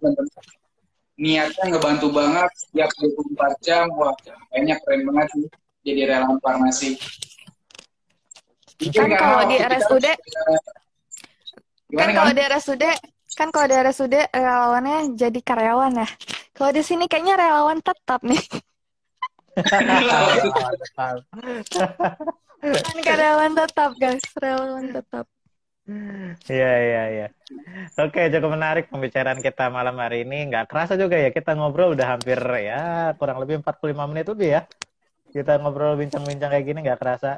[1.15, 4.15] niatnya ngebantu banget setiap 24 jam wah
[4.51, 5.47] kayaknya keren banget sih
[5.85, 6.99] jadi relawan farmasi
[8.75, 10.07] Kan karena kalau di RSUD
[11.95, 12.37] kan kalau kan?
[12.37, 12.85] di RSUD
[13.35, 16.09] kan kalau di RSUD relawannya jadi karyawan ya.
[16.55, 18.43] Kalau di sini kayaknya relawan tetap nih.
[22.65, 25.27] Kan karyawan tetap guys, relawan tetap.
[25.85, 27.27] Iya, iya, iya.
[28.01, 30.49] Oke, cukup menarik pembicaraan kita malam hari ini.
[30.49, 34.61] Nggak kerasa juga ya, kita ngobrol udah hampir ya kurang lebih 45 menit lebih ya.
[35.35, 37.31] Kita ngobrol bincang-bincang kayak gini nggak kerasa.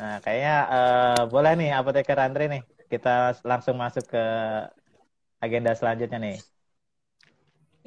[0.00, 2.62] Nah, kayaknya eh, boleh nih Apoteker Andre nih.
[2.92, 3.10] Kita
[3.44, 4.24] langsung masuk ke
[5.40, 6.36] agenda selanjutnya nih.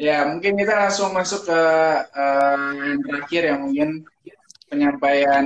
[0.01, 1.61] Ya, mungkin kita langsung masuk ke
[2.15, 2.57] eh,
[2.89, 3.89] yang terakhir yang mungkin
[4.71, 5.45] penyampaian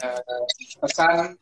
[0.00, 0.44] eh,
[0.80, 1.36] pesan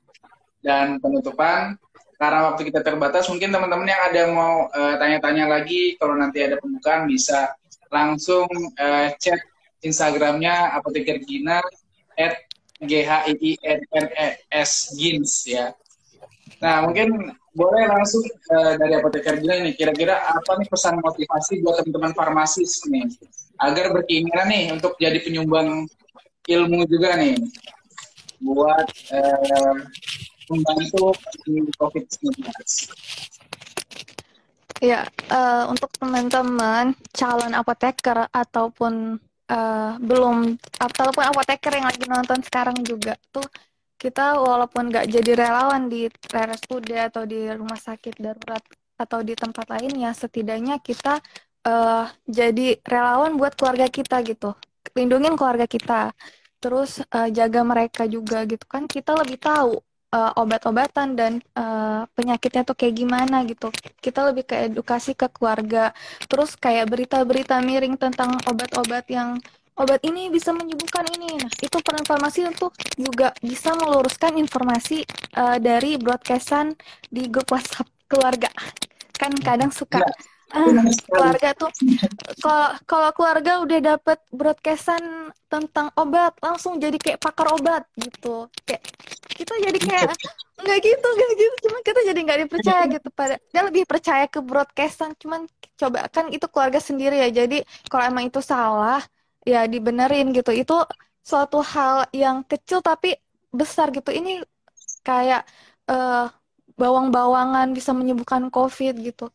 [0.64, 1.78] dan penutupan.
[2.19, 6.59] Karena waktu kita terbatas, mungkin teman-teman yang ada mau eh, tanya-tanya lagi, kalau nanti ada
[6.59, 7.55] pembukaan bisa
[7.95, 9.39] langsung eh, chat
[9.87, 11.62] Instagramnya Apoteker Gina
[12.19, 12.43] at
[12.83, 15.71] g h i i n n e s gins ya.
[16.59, 21.83] Nah, mungkin boleh langsung eh, dari apoteker Gina ini kira-kira apa nih pesan motivasi buat
[21.83, 23.07] teman-teman farmasis nih
[23.59, 25.87] agar berkeinginan nih untuk jadi penyumbang
[26.47, 27.35] ilmu juga nih
[28.39, 29.75] buat eh,
[30.51, 32.32] membantu pandemi COVID-19.
[34.78, 39.18] Ya, eh, untuk teman-teman calon apoteker ataupun
[39.49, 43.44] eh, belum ataupun apoteker yang lagi nonton sekarang juga tuh
[43.99, 48.62] kita walaupun nggak jadi relawan di RSUD atau di rumah sakit darurat
[48.99, 51.18] atau di tempat lainnya, setidaknya kita
[51.66, 54.55] eh, jadi relawan buat keluarga kita gitu,
[54.94, 56.14] lindungin keluarga kita,
[56.62, 58.86] terus eh, jaga mereka juga gitu kan.
[58.86, 59.82] Kita lebih tahu
[60.14, 63.68] eh, obat-obatan dan eh, penyakitnya tuh kayak gimana gitu.
[64.00, 65.92] Kita lebih ke edukasi ke keluarga.
[66.30, 69.38] Terus kayak berita-berita miring tentang obat-obat yang
[69.78, 71.38] obat ini bisa menyembuhkan ini.
[71.38, 75.06] Nah itu peran farmasi untuk juga bisa meluruskan informasi
[75.38, 76.74] eh, dari broadcastan
[77.09, 78.50] di grup WhatsApp keluarga.
[79.18, 80.02] Kan kadang suka
[80.55, 80.70] ah,
[81.09, 81.70] keluarga tuh
[82.40, 88.49] kalau kalau keluarga udah dapet broadcastan tentang obat langsung jadi kayak pakar obat gitu.
[88.68, 88.82] Kayak
[89.32, 90.11] kita jadi kayak
[90.61, 91.55] nggak gitu nggak gitu.
[91.68, 93.09] Cuman kita jadi nggak dipercaya gitu.
[93.12, 95.16] Pada dia lebih percaya ke broadcastan.
[95.16, 97.28] Cuman coba kan itu keluarga sendiri ya.
[97.32, 99.01] Jadi kalau emang itu salah
[99.44, 100.53] ya dibenerin gitu.
[100.53, 100.84] Itu
[101.24, 103.16] suatu hal yang kecil tapi
[103.53, 104.12] besar gitu.
[104.12, 104.44] Ini
[105.05, 105.42] kayak
[105.88, 106.26] eh,
[106.78, 109.32] bawang-bawangan bisa menyembuhkan COVID gitu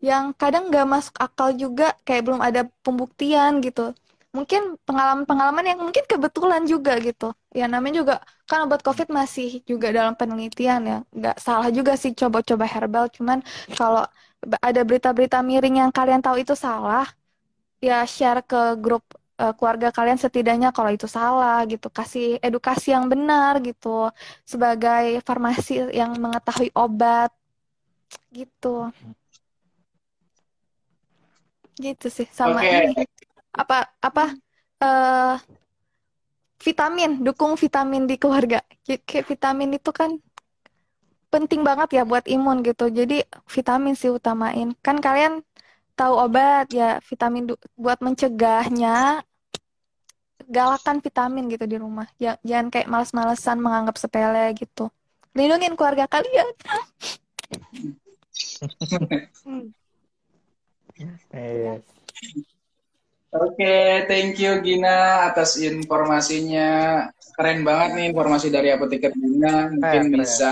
[0.00, 3.92] yang kadang nggak masuk akal juga kayak belum ada pembuktian gitu.
[4.36, 7.34] Mungkin pengalaman-pengalaman yang mungkin kebetulan juga gitu.
[7.52, 8.14] Ya namanya juga
[8.48, 10.98] kan obat covid masih juga dalam penelitian ya.
[11.12, 13.38] Nggak salah juga sih coba-coba herbal cuman
[13.76, 14.04] kalau
[14.64, 17.04] ada berita-berita miring yang kalian tahu itu salah
[17.82, 19.04] ya share ke grup
[19.40, 21.86] eh, keluarga kalian setidaknya kalau itu salah gitu.
[21.92, 23.88] Kasih edukasi yang benar gitu
[24.48, 27.30] sebagai farmasi yang mengetahui obat
[28.36, 28.90] gitu
[31.80, 32.68] gitu sih sama Oke.
[32.68, 32.94] ini.
[33.56, 34.24] Apa apa
[34.84, 35.36] eh
[36.60, 38.60] vitamin dukung vitamin di keluarga.
[38.84, 40.20] Kayak vitamin itu kan
[41.30, 42.92] penting banget ya buat imun gitu.
[42.92, 44.76] Jadi vitamin sih utamain.
[44.84, 45.40] Kan kalian
[45.96, 49.24] tahu obat ya vitamin buat mencegahnya
[50.50, 52.06] galakan vitamin gitu di rumah.
[52.18, 54.90] Ya- jangan kayak males-malesan menganggap sepele gitu.
[55.32, 56.48] Lindungin keluarga kalian.
[63.30, 67.06] Oke, thank you Gina atas informasinya.
[67.38, 69.70] Keren banget nih informasi dari apoteker Gina.
[69.70, 70.18] Mungkin Keren, keren.
[70.18, 70.50] bisa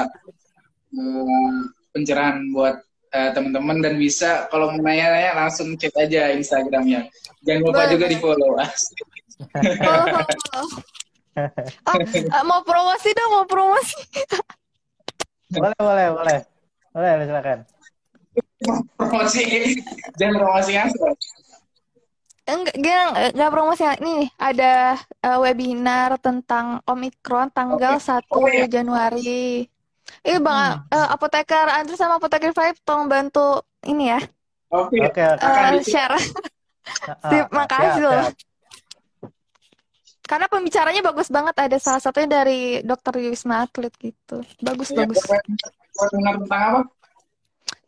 [0.94, 1.58] eh,
[1.90, 2.78] pencerahan buat
[3.10, 7.10] eh, teman-teman dan bisa kalau mau nanya-nanya langsung chat aja Instagramnya.
[7.42, 8.52] Jangan lupa Boleh, juga di follow.
[8.56, 8.70] Ah,
[12.34, 13.98] ah, mau promosi dong, mau promosi.
[15.50, 16.38] Boleh, boleh, boleh.
[16.94, 17.58] Boleh, silakan.
[18.94, 19.42] Promosi,
[20.14, 21.12] jangan promosi asal.
[22.48, 23.04] Enggak, enggak,
[23.36, 23.82] enggak promosi.
[23.84, 24.72] Ini nih, ada
[25.20, 28.64] eh, webinar tentang Omikron tanggal 1 Oh, iya.
[28.64, 29.68] Januari.
[30.24, 34.20] Ini Bang, eh, apoteker Andrew sama apoteker Five tolong bantu ini ya,
[34.72, 36.16] Oke, akan eh, di- share.
[37.04, 38.22] Ah, Sip, ah, makasih siap, loh.
[38.24, 38.34] siap.
[40.24, 41.56] Karena pembicaranya bagus banget.
[41.56, 44.44] Ada salah satunya dari Dokter Wisma Atlet gitu.
[44.60, 45.24] Bagus, Ya, bagus.
[45.24, 45.44] webinar
[46.08, 46.84] tentang apa?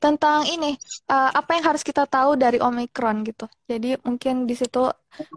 [0.01, 0.75] Tentang ini,
[1.07, 3.45] eh, apa yang harus kita tahu dari Omikron gitu.
[3.69, 4.89] Jadi mungkin di situ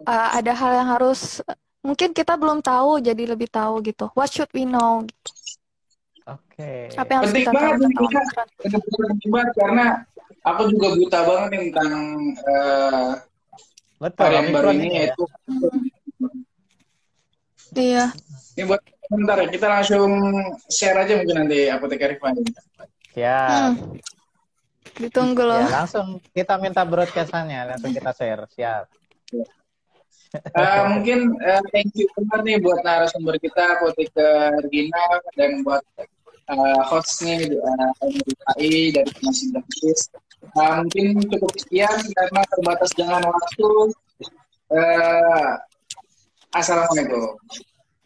[0.08, 1.44] eh, ada hal yang harus,
[1.84, 4.08] mungkin kita belum tahu, jadi lebih tahu gitu.
[4.16, 5.04] What should we know?
[5.04, 5.30] Gitu.
[6.24, 6.88] Oke.
[6.96, 9.86] Apa yang harus Penting kita tahu banget tentang penting banget karena
[10.40, 12.04] aku juga buta banget nih tentang
[12.40, 13.10] eh,
[14.00, 14.96] Betul, varian baru ini ya.
[15.12, 15.24] yaitu
[17.74, 18.06] Iya.
[18.54, 18.78] ini buat
[19.10, 20.10] sebentar ya kita langsung
[20.70, 22.38] share aja mungkin nanti apoteker Rifan.
[23.12, 23.74] Siap.
[23.74, 24.13] Hmm.
[24.98, 25.58] Ditunggu loh.
[25.58, 28.46] Ya, langsung kita minta broadcast-nya, langsung kita share.
[28.54, 28.84] Siap.
[30.34, 35.78] Eh, mungkin eh, thank you banget nih buat narasumber kita apoteker Gina dan buat
[36.50, 40.10] eh, host nih uh, AI dari Masih Gratis.
[40.42, 43.70] Eh, mungkin cukup sekian karena terbatas dengan waktu.
[44.74, 45.50] Eh,
[46.54, 47.38] Assalamualaikum.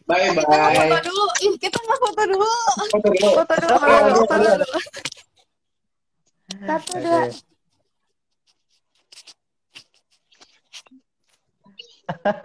[0.09, 0.73] Bye Kita bye.
[0.73, 1.25] foto dulu.
[1.45, 2.49] Ih, kita mau foto dulu.
[2.89, 3.29] Foto dulu.
[3.37, 3.73] Foto dulu.
[3.77, 4.79] Oke, foto oke, dulu.
[6.49, 6.65] Oke.
[6.65, 7.03] Satu, Oke.
[7.05, 7.21] dua.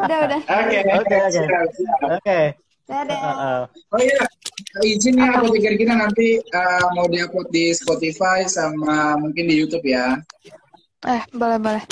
[0.05, 0.41] Udah, udah.
[0.45, 0.79] Oke.
[0.93, 1.43] Oke, oke.
[2.21, 2.41] Oke.
[2.85, 3.17] Dadah.
[3.17, 3.61] Heeh.
[3.97, 4.21] Oh iya,
[4.85, 10.21] izin ya apoteker kita nanti eh, mau diupload di Spotify sama mungkin di YouTube ya.
[11.09, 11.85] Eh, boleh, boleh.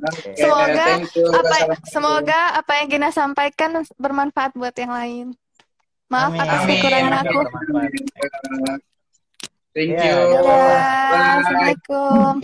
[0.00, 1.28] Oke, Semoga you.
[1.28, 5.26] apa semoga apa yang Gina sampaikan bermanfaat buat yang lain.
[6.08, 6.40] Maaf Amin.
[6.40, 6.78] atas Amin.
[6.78, 7.26] kekurangan Amin.
[7.26, 7.38] aku.
[7.44, 8.80] Bermanfaat.
[9.70, 10.18] Thank Iya, you.
[10.34, 10.42] Dadah.
[10.42, 10.82] Bye.
[11.46, 12.34] Assalamualaikum.